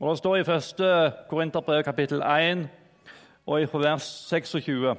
Og 0.00 0.10
Det 0.10 0.18
står 0.18 0.36
i 0.36 0.40
1. 0.40 1.24
Korinterbrev 1.28 1.82
kapittel 1.84 2.22
1 2.22 2.68
og 3.46 3.62
i 3.62 3.66
vers 3.72 4.06
26. 4.28 4.96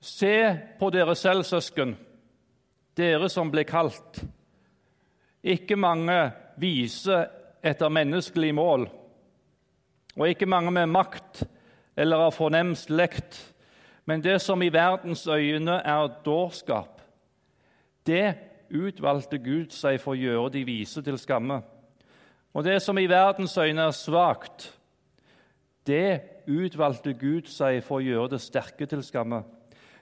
Se 0.00 0.58
på 0.78 0.90
dere 0.90 1.14
selv, 1.16 1.42
søsken, 1.42 1.96
dere 2.96 3.28
som 3.32 3.50
ble 3.50 3.64
kalt. 3.64 4.20
Ikke 5.42 5.76
mange 5.76 6.32
vise 6.60 7.24
etter 7.64 7.88
menneskelig 7.88 8.52
mål, 8.54 8.86
og 10.16 10.28
ikke 10.28 10.46
mange 10.46 10.70
med 10.70 10.86
makt 10.92 11.44
eller 11.96 12.26
av 12.26 12.34
fornem 12.36 12.74
slekt, 12.76 13.38
men 14.04 14.20
det 14.20 14.40
som 14.42 14.62
i 14.62 14.72
verdens 14.72 15.26
øyne 15.26 15.80
er 15.80 16.20
dårskap. 16.24 16.93
Det 18.06 18.34
utvalgte 18.74 19.38
Gud 19.38 19.72
seg 19.72 20.00
for 20.02 20.14
å 20.14 20.20
gjøre 20.20 20.52
de 20.54 20.64
vise 20.66 21.02
til 21.04 21.18
skamme. 21.20 21.60
Og 22.54 22.64
det 22.64 22.78
som 22.82 22.98
i 22.98 23.08
verdens 23.10 23.56
øyne 23.58 23.88
er 23.88 23.96
svakt, 23.96 24.68
det 25.86 26.20
utvalgte 26.46 27.14
Gud 27.18 27.48
seg 27.50 27.80
for 27.84 27.98
å 27.98 28.04
gjøre 28.04 28.34
det 28.34 28.42
sterke 28.44 28.86
til 28.88 29.02
skamme. 29.04 29.42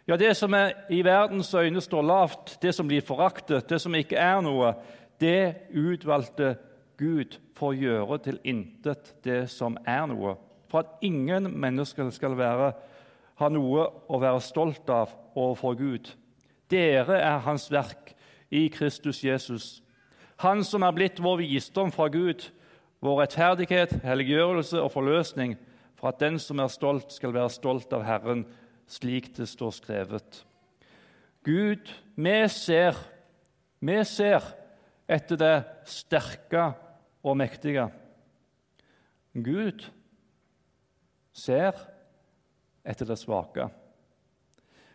Ja, 0.09 0.17
det 0.19 0.35
som 0.37 0.55
er 0.55 0.75
i 0.91 1.01
verdens 1.07 1.53
øyne 1.55 1.81
står 1.81 2.03
lavt, 2.03 2.57
det 2.63 2.75
som 2.75 2.89
blir 2.91 3.05
foraktet, 3.07 3.69
det 3.71 3.79
som 3.81 3.95
ikke 3.95 4.19
er 4.19 4.41
noe, 4.43 4.75
det 5.23 5.71
utvalgte 5.71 6.57
Gud 6.99 7.39
for 7.57 7.71
å 7.71 7.79
gjøre 7.79 8.19
til 8.25 8.41
intet 8.45 9.15
det 9.25 9.45
som 9.51 9.79
er 9.87 10.09
noe, 10.11 10.35
for 10.71 10.83
at 10.83 11.05
ingen 11.07 11.47
mennesker 11.61 12.11
skal 12.11 12.35
være, 12.39 12.73
ha 13.39 13.49
noe 13.53 13.87
å 14.11 14.21
være 14.21 14.43
stolt 14.43 14.91
av 14.91 15.15
overfor 15.35 15.79
Gud. 15.79 16.11
Dere 16.73 17.19
er 17.21 17.43
Hans 17.45 17.69
verk 17.73 18.15
i 18.53 18.69
Kristus 18.73 19.21
Jesus. 19.25 19.83
Han 20.41 20.65
som 20.65 20.83
er 20.83 20.95
blitt 20.97 21.21
vår 21.23 21.43
visdom 21.45 21.93
fra 21.93 22.09
Gud, 22.13 22.49
vår 23.05 23.21
rettferdighet, 23.23 23.99
helliggjørelse 24.05 24.81
og 24.81 24.93
forløsning, 24.95 25.57
for 25.99 26.11
at 26.11 26.21
den 26.23 26.39
som 26.41 26.63
er 26.63 26.73
stolt, 26.73 27.13
skal 27.13 27.35
være 27.35 27.53
stolt 27.53 27.93
av 27.95 28.07
Herren, 28.07 28.47
slik 28.91 29.31
det 29.37 29.49
står 29.51 29.75
skrevet. 29.77 30.41
Gud, 31.45 31.91
vi 32.17 32.37
ser, 32.51 32.99
vi 33.83 33.99
ser 34.07 34.47
etter 35.11 35.39
det 35.39 35.57
sterke 35.91 36.71
og 37.23 37.37
mektige. 37.39 37.89
Gud 39.35 39.85
ser 41.33 41.77
etter 42.85 43.09
det 43.09 43.19
svake. 43.21 43.69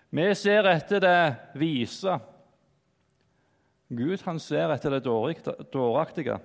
Vi 0.09 0.27
ser 0.35 0.67
etter 0.71 1.03
det 1.03 1.35
vise. 1.59 2.19
Gud 3.87 4.23
han 4.25 4.39
ser 4.39 4.71
etter 4.71 4.95
det 4.95 5.03
dåraktige. 5.73 6.37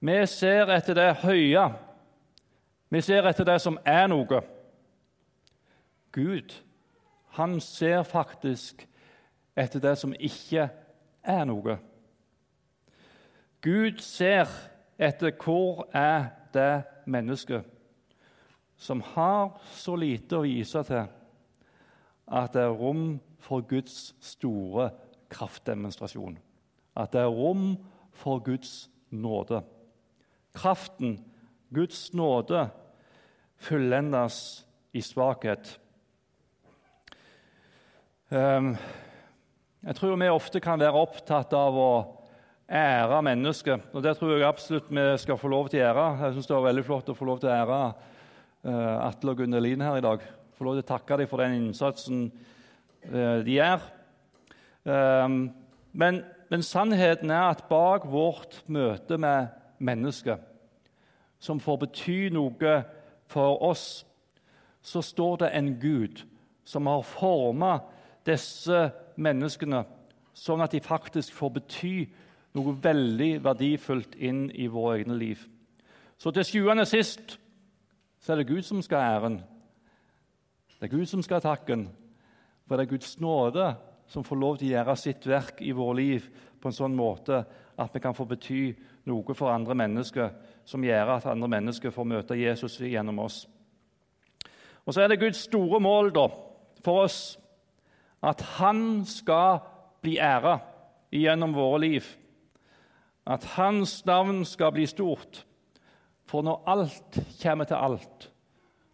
Vi 0.00 0.16
ser 0.26 0.72
etter 0.72 0.96
det 0.96 1.10
høye. 1.24 1.66
Vi 2.88 3.00
ser 3.00 3.28
etter 3.28 3.44
det 3.48 3.58
som 3.60 3.78
er 3.84 4.06
noe. 4.08 4.40
Gud 6.12 6.54
han 7.36 7.58
ser 7.60 8.02
faktisk 8.08 8.86
etter 9.56 9.80
det 9.80 9.96
som 10.00 10.14
ikke 10.16 10.68
er 11.24 11.44
noe. 11.48 11.76
Gud 13.64 14.00
ser 14.04 14.48
etter 14.96 15.32
hvor 15.42 15.86
er 15.92 16.30
det 16.54 16.84
mennesket 17.04 17.64
som 18.76 19.00
har 19.14 19.56
så 19.72 19.96
lite 19.96 20.36
å 20.36 20.44
vise 20.44 20.82
til 20.84 21.08
at 22.26 22.54
det 22.54 22.62
er 22.62 22.74
rom 22.74 23.18
for 23.38 23.62
Guds 23.66 24.14
store 24.20 24.90
kraftdemonstrasjon. 25.30 26.38
At 26.96 27.12
det 27.12 27.22
er 27.22 27.32
rom 27.32 27.76
for 28.16 28.42
Guds 28.42 28.88
nåde. 29.10 29.62
Kraften, 30.56 31.20
Guds 31.74 32.14
nåde, 32.14 32.68
fullendes 33.56 34.66
i 34.92 35.00
svakhet. 35.04 35.78
Ehm, 38.30 38.74
jeg 39.86 39.96
tror 39.96 40.16
vi 40.18 40.28
ofte 40.28 40.60
kan 40.60 40.80
være 40.80 40.98
opptatt 40.98 41.52
av 41.54 41.76
å 41.78 41.90
ære 42.66 43.20
mennesket. 43.22 43.92
Og 43.94 44.02
Det 44.02 44.16
tror 44.18 44.34
jeg 44.34 44.48
absolutt 44.48 44.90
vi 44.90 45.18
skal 45.18 45.38
få 45.38 45.48
lov 45.48 45.68
til 45.68 45.80
å 45.80 45.84
gjøre. 45.84 46.06
Jeg 46.24 46.32
synes 46.32 46.46
det 46.46 46.56
var 46.56 46.68
veldig 46.70 46.84
flott 46.84 47.12
å 47.12 47.14
få 47.14 47.28
lov 47.28 47.40
til 47.40 47.50
å 47.50 47.54
ære 47.54 47.80
uh, 48.66 49.06
Atle 49.06 49.30
og 49.30 49.38
Gunnelin 49.38 49.84
her 49.84 50.00
i 50.00 50.04
dag. 50.04 50.24
Få 50.56 50.64
lov 50.64 50.78
til 50.78 50.86
å 50.86 50.88
takke 50.88 51.18
dem 51.20 51.28
for 51.28 51.42
den 51.42 51.58
innsatsen 51.58 52.26
uh, 53.10 53.44
de 53.44 53.58
gjør. 53.58 53.84
Um, 54.86 55.38
men, 55.92 56.22
men, 56.48 56.62
sannheten 56.64 57.30
er 57.30 57.50
at 57.50 57.66
bak 57.68 58.06
vårt 58.08 58.62
møte 58.72 59.18
med 59.20 59.50
mennesket, 59.78 60.40
som 61.38 61.60
får 61.60 61.82
bety 61.84 62.18
noe 62.32 62.78
for 63.28 63.60
oss, 63.68 64.06
så 64.80 65.02
står 65.02 65.42
det 65.42 65.50
en 65.58 65.74
Gud 65.82 66.22
som 66.64 66.86
har 66.88 67.04
forma 67.04 67.74
disse 68.26 68.86
menneskene 69.20 69.82
sånn 70.36 70.62
at 70.64 70.74
de 70.74 70.80
faktisk 70.84 71.34
får 71.34 71.52
bety 71.58 71.96
noe 72.56 72.76
veldig 72.82 73.32
verdifullt 73.44 74.16
inn 74.16 74.46
i 74.54 74.68
våre 74.72 75.00
egne 75.00 75.16
liv. 75.18 75.42
Så 76.16 76.32
til 76.32 76.46
sjuende 76.48 76.86
og 76.86 76.90
sist 76.90 77.36
så 78.22 78.32
er 78.32 78.40
det 78.40 78.48
Gud 78.48 78.64
som 78.66 78.80
skal 78.84 79.02
ha 79.02 79.18
æren. 79.18 79.40
Det 80.86 80.92
er 80.92 80.98
Gud 80.98 81.08
som 81.10 81.22
skal 81.22 81.40
ha 81.40 81.42
takken. 81.42 81.88
For 82.68 82.78
det 82.78 82.84
er 82.86 82.90
Guds 82.92 83.16
nåde 83.18 83.64
som 84.06 84.22
får 84.22 84.38
lov 84.38 84.58
til 84.60 84.68
å 84.68 84.74
gjøre 84.76 84.94
sitt 85.00 85.24
verk 85.26 85.58
i 85.66 85.72
vårt 85.74 85.96
liv 85.98 86.28
på 86.62 86.70
en 86.70 86.76
sånn 86.76 86.94
måte 86.94 87.40
at 87.74 87.90
vi 87.90 88.02
kan 88.04 88.14
få 88.14 88.22
bety 88.30 88.60
noe 89.10 89.34
for 89.34 89.50
andre 89.50 89.74
mennesker, 89.74 90.30
som 90.62 90.86
gjør 90.86 91.10
at 91.16 91.26
andre 91.32 91.50
mennesker 91.56 91.90
får 91.90 92.06
møte 92.06 92.38
Jesus 92.38 92.78
gjennom 92.78 93.18
oss. 93.24 93.40
Og 94.86 94.94
Så 94.94 95.02
er 95.02 95.10
det 95.10 95.18
Guds 95.24 95.42
store 95.48 95.82
mål 95.82 96.12
da, 96.14 96.28
for 96.86 97.08
oss 97.08 97.34
at 98.22 98.46
Han 98.62 99.02
skal 99.10 99.58
bli 100.06 100.20
æra 100.22 100.60
gjennom 101.10 101.58
våre 101.58 101.82
liv 101.82 102.14
at 103.26 103.44
hans 103.58 104.04
navn 104.06 104.44
skal 104.44 104.70
bli 104.70 104.86
stort. 104.86 105.42
For 106.30 106.46
når 106.46 106.62
alt 106.66 107.22
kommer 107.42 107.64
til 107.64 107.74
alt, 107.74 108.32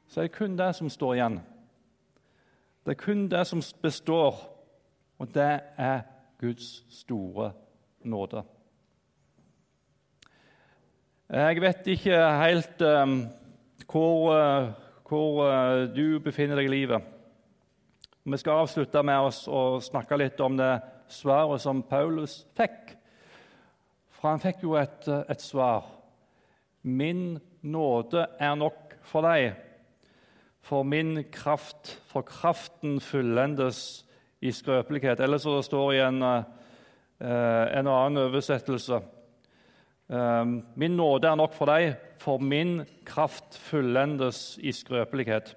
så 0.09 0.21
er 0.21 0.33
det 0.33 0.39
kun 0.41 0.57
det 0.57 0.75
som 0.75 0.89
står 0.89 1.19
igjen. 1.21 1.43
Det 2.83 2.95
er 2.95 3.05
kun 3.05 3.29
det 3.31 3.47
som 3.47 3.63
består, 3.83 4.39
og 5.19 5.35
det 5.35 5.61
er 5.79 6.01
Guds 6.41 6.85
store 6.91 7.53
nåde. 8.05 8.43
Jeg 11.33 11.61
vet 11.63 11.87
ikke 11.87 12.17
helt 12.43 12.83
um, 12.83 13.19
hvor, 13.91 14.33
uh, 14.35 14.73
hvor 15.09 15.45
uh, 15.47 15.97
du 15.97 16.19
befinner 16.21 16.59
deg 16.59 16.67
i 16.69 16.75
livet. 16.75 17.03
Vi 18.25 18.37
skal 18.37 18.65
avslutte 18.65 19.03
med 19.03 19.29
oss 19.31 19.47
å 19.49 19.81
snakke 19.81 20.19
litt 20.19 20.41
om 20.41 20.59
det 20.59 20.75
svaret 21.09 21.63
som 21.63 21.83
Paulus 21.87 22.43
fikk 22.59 22.97
for 24.23 24.31
han 24.31 24.39
fikk 24.39 24.61
jo 24.63 24.77
et, 24.79 25.09
et 25.11 25.43
svar. 25.43 25.89
Min 26.87 27.41
nåde 27.67 28.23
er 28.39 28.55
nok 28.55 28.93
for 29.03 29.27
deg, 29.27 29.57
for 30.63 30.83
min 30.87 31.25
kraft, 31.33 31.99
for 32.07 32.23
kraften 32.23 33.01
fullendes 33.01 34.05
i 34.41 34.53
skrøpelighet. 34.53 35.21
Eller 35.21 35.39
så 35.39 35.57
det 35.57 35.65
står 35.67 35.93
i 35.93 36.05
en, 36.05 36.23
eh, 36.23 36.45
en 37.79 37.87
annen 37.87 38.23
oversettelse 38.27 39.03
Ehm, 40.13 40.63
min 40.77 40.97
nåde 40.97 41.29
er 41.29 41.37
nok 41.41 41.55
for 41.57 41.71
deg, 41.73 41.95
for 42.21 42.39
min 42.39 42.83
kraft 43.09 43.57
fullendes 43.57 44.59
i 44.61 44.73
skrøpelighet. 44.73 45.55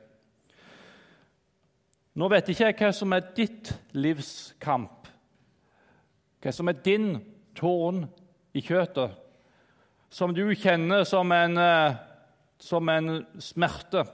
Nå 2.16 2.30
vet 2.32 2.50
ikke 2.50 2.70
jeg 2.70 2.78
hva 2.80 2.92
som 2.96 3.14
er 3.14 3.34
ditt 3.36 3.74
livs 3.98 4.54
kamp, 4.64 5.10
hva 6.40 6.54
som 6.56 6.72
er 6.72 6.80
din 6.86 7.18
tårn 7.58 8.06
i 8.56 8.64
kjøttet, 8.64 9.18
som 10.10 10.32
du 10.32 10.46
kjenner 10.56 11.04
som 11.04 11.32
en, 11.36 11.58
eh, 11.58 11.96
som 12.60 12.90
en 12.90 13.26
smerte. 13.40 14.06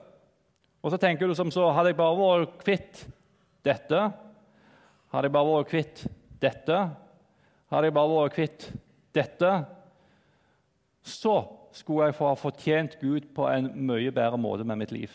Og 0.82 0.92
så 0.92 0.98
tenker 0.98 1.30
du 1.30 1.36
som 1.38 1.52
så 1.54 1.70
Hadde 1.76 1.94
jeg 1.94 2.00
bare 2.00 2.18
vært 2.18 2.56
kvitt 2.64 3.04
dette, 3.66 4.00
hadde 5.12 5.28
jeg 5.28 5.36
bare 5.36 5.54
vært 5.54 5.70
kvitt 5.70 6.06
dette, 6.42 6.80
hadde 7.70 7.90
jeg 7.90 7.96
bare 7.96 8.16
vært 8.16 8.36
kvitt 8.40 8.72
dette 9.14 9.52
så 11.02 11.36
skulle 11.74 12.10
jeg 12.10 12.18
få 12.18 12.30
ha 12.30 12.38
fortjent 12.38 12.98
Gud 13.02 13.32
på 13.36 13.48
en 13.50 13.72
mye 13.88 14.12
bedre 14.14 14.40
måte 14.42 14.66
med 14.68 14.82
mitt 14.84 14.94
liv. 14.94 15.12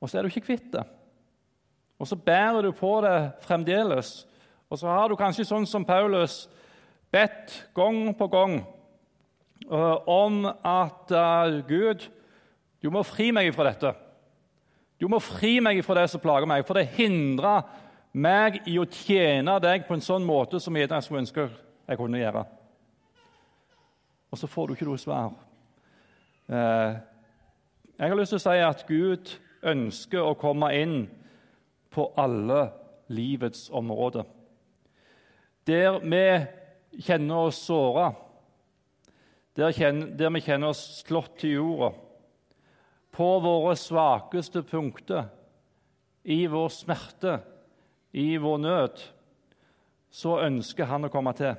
Og 0.00 0.10
så 0.10 0.18
er 0.18 0.26
du 0.26 0.30
ikke 0.30 0.48
kvitt 0.50 0.72
det. 0.74 0.84
Og 1.96 2.08
så 2.08 2.16
bærer 2.16 2.66
du 2.66 2.72
på 2.76 2.98
det 3.00 3.32
fremdeles. 3.46 4.26
Og 4.68 4.78
så 4.78 4.90
har 4.90 5.08
du 5.08 5.16
kanskje 5.16 5.46
sånn 5.48 5.66
som 5.68 5.86
Paulus 5.88 6.44
bedt 7.14 7.54
gang 7.76 8.10
på 8.18 8.28
gang 8.28 8.58
uh, 9.70 9.96
om 10.10 10.44
at 10.50 11.14
uh, 11.14 11.62
Gud, 11.68 12.04
du 12.82 12.90
må 12.92 13.02
fri 13.06 13.30
meg 13.34 13.52
fra 13.54 13.68
dette. 13.70 13.94
Du 15.00 15.08
må 15.12 15.20
fri 15.20 15.58
meg 15.60 15.82
fra 15.84 15.98
det 16.00 16.08
som 16.12 16.22
plager 16.22 16.48
meg, 16.48 16.64
for 16.66 16.78
det 16.78 16.88
hindrer 16.96 17.66
meg 18.16 18.62
i 18.68 18.78
å 18.80 18.88
tjene 18.88 19.58
deg 19.60 19.84
på 19.88 19.96
en 19.96 20.04
sånn 20.04 20.24
måte 20.24 20.60
som 20.62 20.76
jeg 20.76 20.88
skulle 20.88 21.24
ønske 21.24 21.50
jeg 21.86 21.98
kunne 22.00 22.18
gjøre 22.18 22.46
og 24.36 24.40
så 24.40 24.48
får 24.52 24.66
du 24.66 24.74
ikke 24.74 24.88
noe 24.88 25.00
svar. 25.00 25.30
Eh, 26.52 26.96
jeg 27.96 28.10
har 28.10 28.18
lyst 28.18 28.34
til 28.34 28.40
å 28.40 28.44
si 28.44 28.58
at 28.60 28.82
Gud 28.84 29.30
ønsker 29.66 30.20
å 30.20 30.36
komme 30.36 30.68
inn 30.76 30.96
på 31.94 32.10
alle 32.20 32.66
livets 33.08 33.70
områder. 33.72 34.26
Der 35.66 35.96
vi 36.04 37.00
kjenner 37.06 37.48
oss 37.48 37.62
såra, 37.64 38.10
der, 39.56 39.72
der, 39.72 40.34
vi 40.36 40.44
kjenner 40.44 40.74
oss 40.74 40.84
slått 41.00 41.38
til 41.40 41.56
jorda, 41.56 41.94
på 43.16 43.28
våre 43.40 43.76
svakeste 43.76 44.62
punkter, 44.62 45.24
i 46.22 46.46
vår 46.46 46.68
smerte, 46.68 47.38
i 48.12 48.36
vår 48.36 48.58
nød, 48.58 49.02
så 50.10 50.40
ønsker 50.44 50.88
han 50.90 51.06
å 51.06 51.12
komme 51.12 51.32
til. 51.36 51.54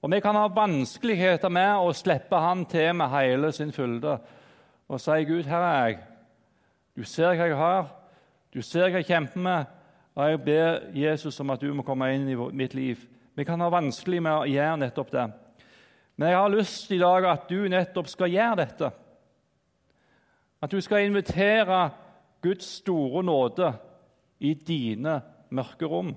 Og 0.00 0.10
Vi 0.10 0.20
kan 0.24 0.38
ha 0.38 0.46
vanskeligheter 0.48 1.52
med 1.52 1.74
å 1.76 1.92
slippe 1.92 2.38
Han 2.40 2.64
til 2.64 2.94
med 2.96 3.12
hele 3.12 3.52
sin 3.52 3.72
fylde 3.72 4.18
og 4.88 5.00
si, 5.00 5.24
'Gud, 5.24 5.44
her 5.44 5.62
er 5.62 5.86
jeg. 5.86 5.98
Du 6.96 7.04
ser 7.04 7.36
hva 7.36 7.46
jeg 7.46 7.56
har, 7.56 7.90
du 8.54 8.62
ser 8.62 8.88
hva 8.88 8.98
jeg 8.98 9.06
kjemper 9.06 9.40
med.' 9.40 9.66
Og 10.16 10.30
jeg 10.30 10.40
ber 10.44 10.80
Jesus 10.94 11.40
om 11.40 11.50
at 11.50 11.60
du 11.60 11.72
må 11.72 11.82
komme 11.86 12.08
inn 12.14 12.28
i 12.28 12.34
mitt 12.34 12.74
liv. 12.74 12.98
Vi 13.36 13.44
kan 13.44 13.60
ha 13.60 13.68
vanskelig 13.70 14.22
med 14.22 14.32
å 14.32 14.48
gjøre 14.48 14.76
nettopp 14.76 15.12
det. 15.12 15.32
Men 16.16 16.28
jeg 16.28 16.36
har 16.36 16.50
lyst 16.50 16.90
i 16.92 16.98
dag 16.98 17.24
at 17.24 17.46
du 17.48 17.68
nettopp 17.68 18.08
skal 18.08 18.28
gjøre 18.28 18.56
dette. 18.56 18.90
At 20.62 20.72
du 20.72 20.80
skal 20.80 21.06
invitere 21.06 21.90
Guds 22.42 22.64
store 22.64 23.22
nåde 23.24 23.72
i 24.40 24.54
dine 24.54 25.20
mørke 25.50 25.86
rom. 25.86 26.14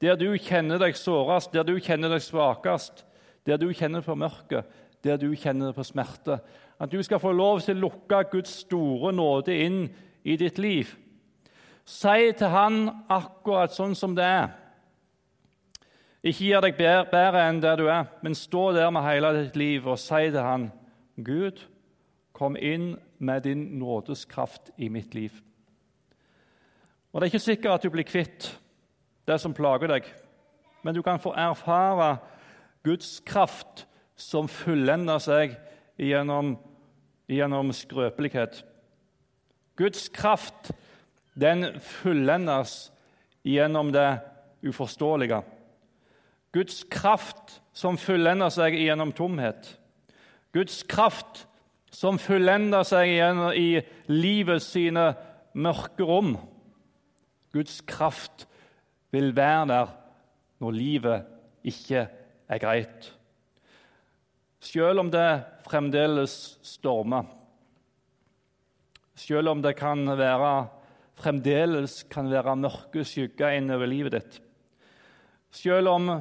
Der 0.00 0.16
du 0.16 0.32
kjenner 0.36 0.80
deg 0.82 0.96
sårest, 0.98 1.52
der 1.52 1.62
du 1.62 1.76
kjenner 1.80 2.10
deg 2.12 2.22
svakest, 2.24 3.04
der 3.46 3.56
du 3.56 3.68
kjenner 3.72 4.02
på 4.02 4.16
mørket, 4.18 4.66
der 5.04 5.16
du 5.16 5.30
kjenner 5.34 5.72
på 5.72 5.84
smerte. 5.86 6.40
At 6.80 6.90
du 6.92 7.02
skal 7.02 7.20
få 7.22 7.32
lov 7.32 7.60
til 7.62 7.76
å 7.76 7.86
lukke 7.86 8.24
Guds 8.32 8.62
store 8.64 9.12
nåde 9.14 9.54
inn 9.64 9.84
i 10.24 10.36
ditt 10.36 10.58
liv. 10.58 10.90
Si 11.84 12.32
til 12.38 12.50
Han 12.50 12.84
akkurat 13.10 13.74
sånn 13.74 13.94
som 13.98 14.14
det 14.14 14.26
er. 14.26 14.50
Ikke 16.22 16.44
gi 16.44 16.52
deg 16.62 16.76
bedre 16.78 17.42
enn 17.48 17.58
der 17.62 17.78
du 17.78 17.88
er, 17.90 18.06
men 18.22 18.38
stå 18.38 18.70
der 18.76 18.90
med 18.94 19.06
hele 19.06 19.32
ditt 19.40 19.56
liv 19.58 19.86
og 19.90 19.98
si 19.98 20.28
til 20.30 20.42
Han, 20.42 20.68
Gud, 21.18 21.58
kom 22.42 22.56
inn 22.58 22.96
med 23.22 23.44
din 23.46 23.60
nådes 23.78 24.24
kraft 24.24 24.72
i 24.76 24.88
mitt 24.90 25.14
liv. 25.14 25.30
Og 27.12 27.20
Det 27.20 27.26
er 27.26 27.30
ikke 27.30 27.38
sikkert 27.44 27.74
at 27.76 27.84
du 27.84 27.90
blir 27.90 28.08
kvitt 28.08 28.48
det 29.30 29.36
som 29.38 29.54
plager 29.54 29.92
deg. 29.92 30.08
Men 30.82 30.94
du 30.94 31.02
kan 31.06 31.20
få 31.22 31.30
erfare 31.38 32.16
Guds 32.82 33.20
kraft 33.26 33.84
som 34.18 34.48
fullender 34.50 35.22
seg 35.22 35.54
gjennom, 36.02 36.56
gjennom 37.30 37.70
skrøpelighet. 37.70 38.64
Guds 39.78 40.08
kraft 40.08 40.72
den 41.38 41.78
fullendes 41.78 42.90
gjennom 43.46 43.94
det 43.94 44.18
uforståelige. 44.66 45.44
Guds 46.52 46.82
kraft 46.90 47.60
som 47.72 47.94
fullender 47.96 48.50
seg 48.50 48.74
gjennom 48.82 49.14
tomhet. 49.14 49.76
Guds 50.52 50.82
kraft 50.82 51.46
som 51.92 52.18
fullender 52.20 52.86
seg 52.88 53.10
igjen 53.10 53.42
i 53.52 53.68
livet 54.08 54.64
sine 54.64 55.10
mørke 55.52 56.06
rom. 56.08 56.34
Guds 57.52 57.82
kraft 57.84 58.46
vil 59.12 59.34
være 59.36 59.66
der 59.68 59.92
når 60.62 60.76
livet 60.78 61.28
ikke 61.68 62.06
er 62.48 62.62
greit. 62.62 63.10
Selv 64.62 65.02
om 65.02 65.10
det 65.12 65.42
fremdeles 65.66 66.36
stormer, 66.64 67.26
selv 69.18 69.52
om 69.52 69.62
det 69.62 69.74
kan 69.78 70.06
være, 70.18 70.52
fremdeles 71.18 72.02
kan 72.10 72.30
være 72.30 72.56
mørke 72.56 73.04
skygger 73.06 73.58
innover 73.58 73.90
livet 73.90 74.16
ditt, 74.16 74.38
selv 75.52 75.90
om 75.92 76.12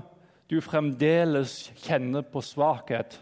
du 0.52 0.58
fremdeles 0.60 1.70
kjenner 1.86 2.26
på 2.28 2.42
svakhet, 2.44 3.16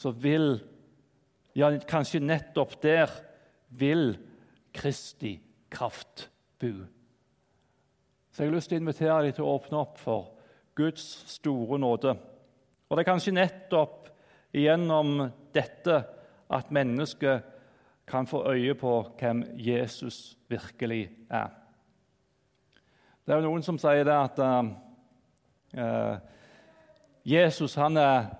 så 0.00 0.12
vil 0.16 0.54
ja, 1.56 1.68
kanskje 1.88 2.22
nettopp 2.24 2.78
der 2.82 3.12
vil 3.76 4.14
Kristi 4.72 5.34
kraft 5.70 6.28
bo. 6.60 6.72
Så 8.30 8.42
jeg 8.42 8.50
har 8.50 8.56
lyst 8.56 8.70
til 8.70 8.78
å 8.78 8.84
invitere 8.84 9.22
deg 9.26 9.36
til 9.36 9.44
å 9.44 9.54
åpne 9.58 9.80
opp 9.82 9.98
for 10.00 10.30
Guds 10.78 11.04
store 11.28 11.78
nåde. 11.82 12.14
Og 12.88 12.96
det 12.96 13.02
er 13.02 13.10
kanskje 13.10 13.36
nettopp 13.36 14.08
gjennom 14.56 15.26
dette 15.54 15.96
at 16.50 16.72
mennesket 16.74 17.50
kan 18.10 18.26
få 18.26 18.42
øye 18.50 18.74
på 18.74 18.94
hvem 19.18 19.44
Jesus 19.58 20.38
virkelig 20.50 21.04
er. 21.30 21.50
Det 23.26 23.34
er 23.34 23.42
jo 23.42 23.50
noen 23.50 23.62
som 23.62 23.78
sier 23.78 24.06
det 24.06 24.16
at 24.16 24.40
uh, 24.42 26.14
Jesus 27.26 27.76
han 27.78 28.00
er, 28.00 28.30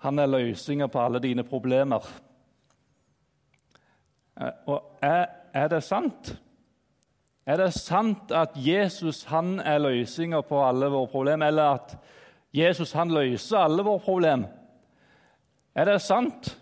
han 0.00 0.18
er 0.18 0.30
løsninga 0.30 0.88
på 0.88 1.00
alle 1.00 1.20
dine 1.20 1.44
problemer. 1.44 2.06
Uh, 4.40 4.52
og 4.66 5.02
er, 5.04 5.26
er 5.52 5.68
det 5.68 5.82
sant? 5.84 6.32
Er 7.46 7.56
det 7.56 7.72
sant 7.74 8.32
at 8.32 8.56
Jesus 8.56 9.24
han 9.28 9.58
er 9.60 9.80
løsninga 9.82 10.40
på 10.46 10.62
alle 10.64 10.88
våre 10.92 11.10
problemer, 11.10 11.50
eller 11.50 11.76
at 11.80 11.96
Jesus 12.54 12.92
han 12.92 13.12
løser 13.12 13.58
alle 13.58 13.84
våre 13.84 14.00
problemer? 14.04 14.48
Er 15.74 15.84
det 15.84 16.00
sant? 16.02 16.56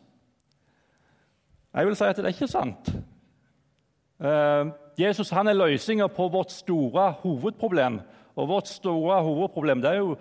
Jeg 1.74 1.86
vil 1.86 1.96
si 1.96 2.04
at 2.04 2.16
det 2.16 2.24
er 2.24 2.34
ikke 2.34 2.50
sant. 2.50 2.90
Uh, 4.18 4.70
Jesus 4.98 5.30
han 5.30 5.46
er 5.46 5.54
løsninga 5.54 6.08
på 6.10 6.26
vårt 6.28 6.50
store 6.52 7.12
hovedproblem. 7.22 8.00
Og 8.36 8.48
vårt 8.48 8.68
store 8.68 9.22
hovedproblem 9.22 9.82
det 9.82 9.90
er 9.90 10.00
jo 10.02 10.16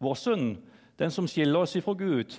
vår 0.00 0.14
synd, 0.14 0.56
den 0.98 1.10
som 1.10 1.28
skiller 1.28 1.64
oss 1.64 1.76
ifra 1.76 1.92
Gud. 1.92 2.38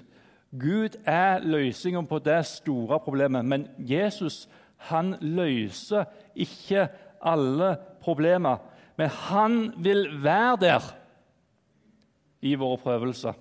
Gud 0.53 0.99
er 1.09 1.41
løsninga 1.41 2.03
på 2.05 2.19
det 2.21 2.43
store 2.45 2.99
problemet, 3.01 3.45
men 3.45 3.65
Jesus 3.77 4.43
han 4.89 5.15
løser 5.21 6.05
ikke 6.35 6.87
alle 7.23 7.71
problemer. 8.03 8.59
Men 8.99 9.09
han 9.09 9.55
vil 9.81 10.05
være 10.23 10.57
der 10.61 10.89
i 12.43 12.53
våre 12.59 12.77
prøvelser. 12.83 13.33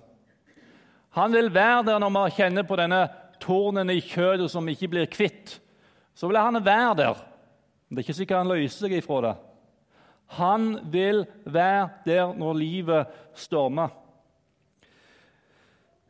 Han 1.13 1.35
vil 1.35 1.51
være 1.53 1.83
der 1.91 1.99
når 2.01 2.13
vi 2.15 2.35
kjenner 2.39 2.65
på 2.65 2.77
denne 2.79 3.03
tornen 3.43 3.91
i 3.91 3.99
kjøttet 4.01 4.49
som 4.49 4.69
ikke 4.71 4.89
blir 4.89 5.11
kvitt. 5.11 5.59
Så 6.15 6.29
vil 6.29 6.39
han 6.39 6.57
være 6.65 6.95
der. 6.97 7.19
Det 7.89 7.99
er 7.99 8.05
ikke 8.07 8.15
sikkert 8.17 8.41
han 8.41 8.53
løser 8.53 8.87
seg 8.87 8.95
ifra 8.97 9.19
det. 9.27 9.33
Han 10.39 10.71
vil 10.89 11.25
være 11.45 11.89
der 12.07 12.33
når 12.33 12.57
livet 12.57 13.19
stormer. 13.37 13.91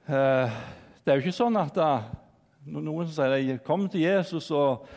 Eh, 0.08 0.56
det 1.04 1.12
er 1.12 1.20
jo 1.20 1.26
ikke 1.26 1.36
sånn 1.36 1.58
at 1.60 1.78
eh, 1.84 2.04
noen 2.72 3.08
som 3.10 3.16
sier 3.18 3.58
'kom 3.60 3.89
til 3.89 4.06
Jesus', 4.08 4.52
og 4.52 4.88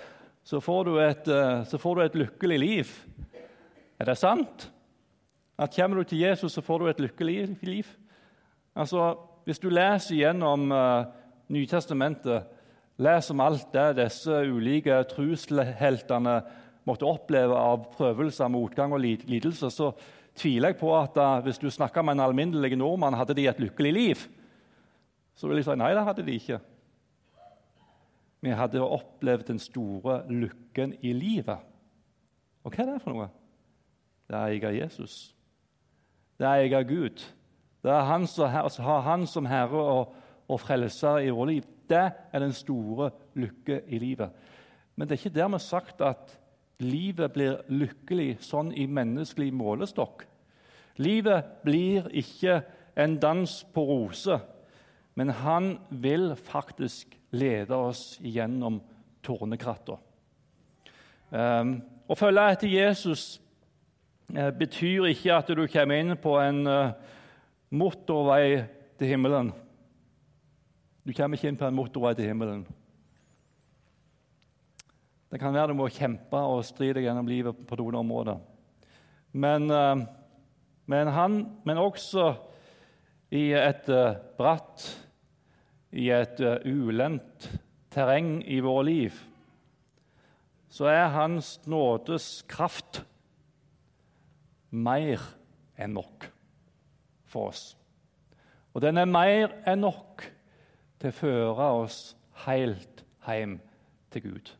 så 0.45 0.61
får 0.63 0.85
du 0.85 0.99
et, 0.99 1.29
eh, 1.29 1.65
får 1.65 1.95
du 1.95 2.01
et 2.03 2.15
lykkelig 2.15 2.59
liv. 2.59 3.07
Er 3.99 4.05
det 4.05 4.19
sant? 4.19 4.71
At 5.59 5.75
Kommer 5.75 5.97
du 5.97 6.05
til 6.05 6.19
Jesus, 6.19 6.53
så 6.53 6.61
får 6.61 6.79
du 6.79 6.87
et 6.87 7.01
lykkelig 7.01 7.57
liv? 7.63 7.87
Altså, 8.77 9.17
Hvis 9.45 9.59
du 9.59 9.69
leser 9.69 10.17
gjennom 10.17 10.73
uh, 10.73 11.05
Nytestamentet, 11.49 12.43
leser 12.99 13.35
om 13.35 13.41
alt 13.41 13.73
det 13.73 13.97
disse 13.97 14.31
ulike 14.31 15.05
trosheltene 15.05 16.43
måtte 16.85 17.07
oppleve 17.07 17.55
av 17.55 17.85
prøvelser, 17.97 18.49
motgang 18.49 18.93
og 18.93 19.01
lidelse, 19.01 19.71
så 19.71 19.93
tviler 20.35 20.69
jeg 20.69 20.81
på 20.81 20.91
at 20.99 21.17
uh, 21.17 21.41
hvis 21.45 21.59
du 21.59 21.71
snakker 21.71 22.03
med 22.03 22.13
en 22.13 22.27
alminnelig 22.27 22.77
nordmann, 22.77 23.15
hadde 23.15 23.35
de 23.35 23.47
et 23.47 23.61
lykkelig 23.61 23.93
liv. 23.93 24.27
Så 25.37 25.49
vil 25.49 25.61
jeg 25.61 25.69
si 25.69 25.77
nei, 25.77 25.93
det 25.95 26.05
hadde 26.07 26.25
de 26.25 26.37
ikke. 26.37 26.59
Vi 28.45 28.53
hadde 28.57 28.85
opplevd 28.85 29.49
den 29.51 29.59
store 29.61 30.23
lykken 30.31 30.95
i 31.05 31.13
livet. 31.17 31.65
Og 32.65 32.73
hva 32.73 32.85
er 32.85 32.93
det 32.93 33.03
for 33.05 33.15
noe? 33.15 33.29
Det 34.27 34.37
er 34.39 34.55
jeg 34.55 34.81
Jesus. 34.81 35.17
Det 36.39 36.47
er 36.47 36.65
jeg 36.65 36.89
Gud. 36.89 37.25
Det 37.83 37.93
er 37.93 38.09
han 38.09 38.27
som 38.27 38.51
altså, 38.51 38.83
har 38.83 39.05
han 39.07 39.27
som 39.27 39.47
herre 39.47 39.83
og, 39.83 40.15
og 40.49 40.61
frelser 40.61 41.19
i 41.19 41.31
vårt 41.31 41.49
liv. 41.49 41.69
Det 41.89 42.11
er 42.33 42.43
den 42.43 42.53
store 42.53 43.11
lykke 43.35 43.83
i 43.87 43.99
livet. 43.99 44.31
Men 44.97 45.09
det 45.09 45.15
er 45.15 45.27
ikke 45.27 45.39
dermed 45.39 45.63
sagt 45.63 46.01
at 46.01 46.33
livet 46.83 47.33
blir 47.33 47.61
lykkelig 47.69 48.39
sånn 48.45 48.73
i 48.75 48.89
menneskelig 48.91 49.53
målestokk. 49.55 50.25
Livet 50.97 51.45
blir 51.65 52.09
ikke 52.17 52.61
en 52.97 53.19
dans 53.21 53.53
på 53.75 53.85
roser, 53.85 54.41
men 55.17 55.33
han 55.33 55.79
vil 55.89 56.35
faktisk 56.37 57.17
lede 57.33 57.77
oss 57.77 58.19
gjennom 58.21 58.83
tornekratta. 59.25 59.97
Um, 61.31 61.79
å 62.07 62.15
følge 62.15 62.43
etter 62.53 62.71
Jesus 62.71 63.23
eh, 64.31 64.53
betyr 64.55 65.09
ikke 65.11 65.35
at 65.35 65.49
du 65.51 65.65
kommer 65.67 65.99
inn 65.99 66.15
på 66.23 66.37
en 66.39 66.61
eh, 66.71 66.93
motorvei 67.75 68.61
til 69.01 69.11
himmelen. 69.11 69.51
Du 71.03 71.11
kommer 71.17 71.35
ikke 71.35 71.51
inn 71.51 71.59
på 71.59 71.67
en 71.67 71.75
motorvei 71.75 72.13
til 72.19 72.31
himmelen. 72.31 72.63
Det 75.33 75.41
kan 75.43 75.57
være 75.57 75.73
du 75.73 75.81
må 75.81 75.89
kjempe 75.91 76.39
og 76.39 76.63
stri 76.69 76.93
deg 76.95 77.09
gjennom 77.09 77.27
livet 77.27 77.65
på 77.67 77.81
noen 77.81 77.99
områder. 78.05 78.39
Men, 79.35 79.67
eh, 79.67 80.05
men, 80.87 81.11
han, 81.17 81.41
men 81.67 81.83
også 81.83 82.29
i 83.35 83.49
et 83.59 83.89
bratt, 84.39 84.85
i 85.93 86.11
et 86.11 86.41
ulendt 86.67 87.51
terreng 87.95 88.39
i 88.43 88.61
våre 88.65 88.85
liv 88.89 89.25
så 90.77 90.91
er 90.91 91.13
Hans 91.15 91.55
nådes 91.65 92.43
kraft 92.51 93.01
mer 94.71 95.23
enn 95.81 95.95
nok 95.97 96.27
for 97.25 97.49
oss. 97.53 97.71
Og 98.77 98.83
den 98.85 99.01
er 99.01 99.09
mer 99.09 99.55
enn 99.65 99.81
nok 99.87 100.27
til 101.01 101.13
å 101.13 101.17
føre 101.17 101.69
oss 101.81 102.01
helt 102.45 103.05
hjem 103.25 103.57
til 104.13 104.27
Gud. 104.27 104.53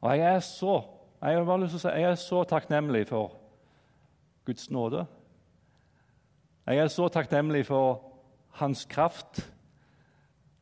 Og 0.00 0.16
jeg 0.16 0.24
er 0.30 0.40
så, 0.44 0.78
jeg 1.20 1.44
har 1.44 1.60
lyst 1.60 1.76
til 1.76 1.82
å 1.82 1.84
si, 1.84 1.92
jeg 1.92 2.10
er 2.14 2.20
så 2.20 2.40
takknemlig 2.48 3.04
for 3.10 3.36
Guds 4.48 4.70
nåde. 4.72 5.04
Jeg 6.66 6.80
er 6.80 6.88
så 6.92 7.10
takknemlig 7.12 7.66
for 7.68 8.00
Hans 8.62 8.86
kraft. 8.88 9.42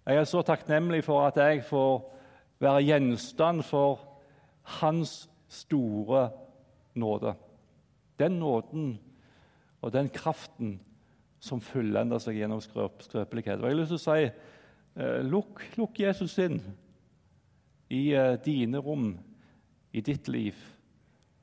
Jeg 0.07 0.21
er 0.21 0.27
så 0.29 0.43
takknemlig 0.45 1.01
for 1.05 1.25
at 1.25 1.39
jeg 1.41 1.63
får 1.65 2.03
være 2.61 2.83
gjenstand 2.85 3.63
for 3.65 4.03
hans 4.81 5.31
store 5.49 6.27
nåde. 6.95 7.33
Den 8.19 8.39
nåden 8.39 8.99
og 9.81 9.93
den 9.93 10.11
kraften 10.13 10.77
som 11.41 11.61
fullender 11.61 12.21
seg 12.21 12.37
gjennom 12.37 12.61
skrøp, 12.61 13.01
skrøpelighet. 13.05 13.61
Og 13.61 13.69
jeg 13.69 13.75
har 13.75 13.81
lyst 13.81 13.95
til 13.95 14.01
å 14.01 14.05
si, 14.05 14.29
eh, 15.01 15.21
lukk, 15.25 15.65
lukk, 15.77 16.01
Jesus 16.01 16.39
inn 16.39 16.61
i 17.89 18.13
eh, 18.13 18.37
dine 18.45 18.81
rom, 18.85 19.19
i 19.93 20.01
ditt 20.01 20.29
liv. 20.29 20.55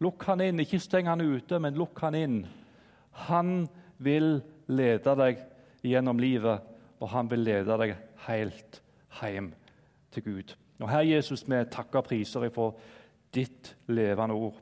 Lukk 0.02 0.24
han 0.30 0.42
inn, 0.42 0.60
ikke 0.60 0.80
steng 0.82 1.10
han 1.10 1.22
ute, 1.22 1.60
men 1.60 1.78
lukk 1.78 2.00
han 2.02 2.18
inn. 2.18 2.40
Han 3.28 3.68
vil 3.98 4.42
lede 4.68 5.16
deg 5.18 5.46
gjennom 5.86 6.20
livet, 6.20 6.62
og 7.02 7.10
han 7.10 7.30
vil 7.30 7.46
lede 7.46 7.78
deg 7.78 7.96
helt 8.28 8.82
hjem 9.22 9.52
til 10.12 10.24
Gud. 10.24 10.56
Og 10.82 10.90
Her, 10.90 11.06
Jesus, 11.06 11.44
vi 11.48 11.62
takker 11.72 12.02
priser 12.06 12.50
for 12.50 12.78
ditt 13.34 13.76
levende 13.88 14.36
ord. 14.36 14.58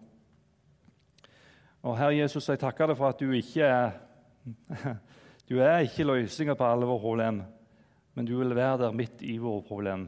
Og 1.83 1.97
Herre 1.97 2.17
Jesus, 2.17 2.49
jeg 2.49 2.59
takker 2.59 2.91
deg 2.91 2.97
for 2.99 3.13
at 3.13 3.21
du 3.21 3.31
ikke 3.31 3.63
er 3.63 3.91
Du 5.49 5.57
er 5.65 5.81
ikke 5.81 6.05
løsninga 6.05 6.53
på 6.53 6.65
alle 6.65 6.85
våre 6.85 7.01
problem, 7.01 7.37
men 8.13 8.25
du 8.25 8.35
vil 8.37 8.53
være 8.53 8.83
der 8.83 8.91
midt 8.93 9.23
i 9.25 9.39
våre 9.41 9.63
problem. 9.65 10.03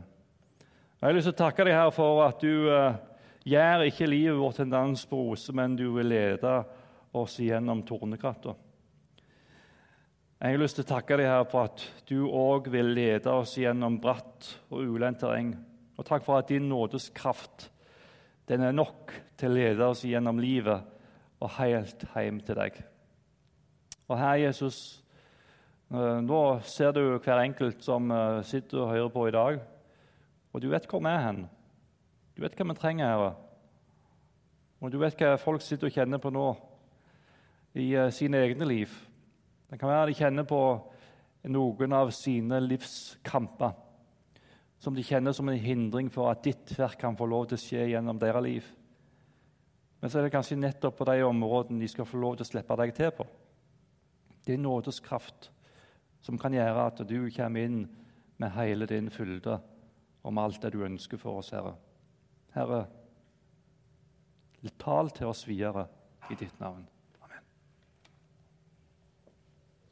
Jeg 1.00 1.08
har 1.08 1.16
lyst 1.16 1.26
til 1.32 1.34
å 1.34 1.40
takke 1.40 1.66
deg 1.66 1.74
her 1.74 1.90
for 1.96 2.22
at 2.28 2.44
du 2.46 2.68
uh, 2.70 3.00
gjør 3.50 3.88
ikke 3.88 4.10
livet 4.10 4.38
vårt 4.38 4.60
til 4.60 4.68
en 4.68 4.76
dans 4.76 5.06
på 5.10 5.18
roser, 5.18 5.56
men 5.58 5.74
du 5.80 5.88
vil 5.96 6.12
lede 6.14 6.52
oss 7.18 7.40
gjennom 7.42 7.82
tornekratta. 7.88 8.54
Jeg 10.42 10.56
har 10.56 10.58
lyst 10.58 10.80
til 10.80 10.88
å 10.88 10.90
takke 10.90 11.20
deg 11.20 11.28
her 11.30 11.44
for 11.46 11.68
at 11.70 11.82
du 12.10 12.24
òg 12.26 12.66
vil 12.74 12.88
lede 12.98 13.30
oss 13.30 13.52
gjennom 13.62 14.00
bratt 14.02 14.48
og 14.74 14.88
ulendt 14.90 15.20
terreng. 15.22 15.52
Og 16.02 16.08
takk 16.08 16.24
for 16.26 16.42
at 16.42 16.50
din 16.50 16.66
nådes 16.66 17.12
kraft 17.14 17.68
den 18.50 18.66
er 18.66 18.74
nok 18.74 19.14
til 19.38 19.52
å 19.52 19.58
lede 19.60 19.90
oss 19.94 20.02
gjennom 20.02 20.40
livet 20.42 20.82
og 21.38 21.54
helt 21.60 22.08
hjem 22.16 22.40
til 22.48 22.58
deg. 22.58 22.80
Og 24.10 24.18
Herre 24.18 24.48
Jesus, 24.48 24.80
eh, 25.94 26.18
nå 26.26 26.42
ser 26.66 26.98
du 26.98 27.04
hver 27.20 27.44
enkelt 27.44 27.86
som 27.86 28.10
eh, 28.10 28.42
sitter 28.42 28.82
og 28.82 28.92
hører 28.96 29.14
på 29.14 29.28
i 29.30 29.36
dag. 29.38 29.62
Og 30.56 30.66
du 30.66 30.72
vet 30.74 30.90
hvor 30.90 31.06
vi 31.06 31.14
er 31.14 31.24
hen. 31.28 31.46
Du 32.34 32.42
vet 32.42 32.58
hva 32.58 32.70
vi 32.72 32.80
trenger, 32.82 33.14
Herre. 33.14 33.32
Og 34.82 34.90
du 34.90 34.98
vet 35.06 35.22
hva 35.22 35.38
folk 35.38 35.62
sitter 35.62 35.94
og 35.94 36.02
kjenner 36.02 36.18
på 36.18 36.34
nå 36.34 36.50
i 37.78 37.92
uh, 37.94 38.10
sine 38.10 38.42
egne 38.42 38.66
liv. 38.66 38.90
Det 39.72 39.80
kan 39.80 39.90
være 39.90 40.10
de 40.10 40.18
kjenner 40.20 40.44
på 40.44 40.60
noen 41.48 41.94
av 41.96 42.12
sine 42.12 42.60
livskamper 42.60 43.72
som 44.82 44.96
de 44.98 45.06
kjenner 45.06 45.32
som 45.38 45.48
en 45.48 45.62
hindring 45.62 46.10
for 46.12 46.28
at 46.28 46.44
ditt 46.44 46.74
verk 46.76 47.00
kan 47.00 47.16
få 47.16 47.28
lov 47.30 47.48
til 47.48 47.60
å 47.60 47.62
skje 47.62 47.86
gjennom 47.94 48.20
deres 48.20 48.44
liv. 48.44 48.68
Men 50.02 50.10
så 50.10 50.20
er 50.20 50.26
det 50.26 50.34
kanskje 50.34 50.58
nettopp 50.58 50.98
på 50.98 51.08
de 51.08 51.22
områdene 51.24 51.84
de 51.84 51.90
skal 51.92 52.10
få 52.10 52.20
lov 52.20 52.36
til 52.36 52.48
å 52.48 52.50
slippe 52.50 52.78
deg 52.82 52.94
til 52.98 53.12
på. 53.16 53.28
Det 54.44 54.58
er 54.58 54.64
nådes 54.64 55.00
kraft 55.06 55.52
som 56.26 56.40
kan 56.42 56.54
gjøre 56.58 56.88
at 56.90 57.04
du 57.08 57.20
kommer 57.32 57.64
inn 57.64 57.84
med 58.42 58.56
hele 58.58 58.90
din 58.90 59.12
fylde 59.14 59.60
om 60.26 60.42
alt 60.42 60.66
det 60.66 60.74
du 60.74 60.82
ønsker 60.84 61.22
for 61.22 61.40
oss, 61.40 61.54
Herre. 61.54 61.76
Herre, 62.58 62.82
tal 64.82 65.14
til 65.16 65.30
oss 65.30 65.46
videre 65.48 65.88
i 66.30 66.36
ditt 66.36 66.60
navn. 66.60 66.84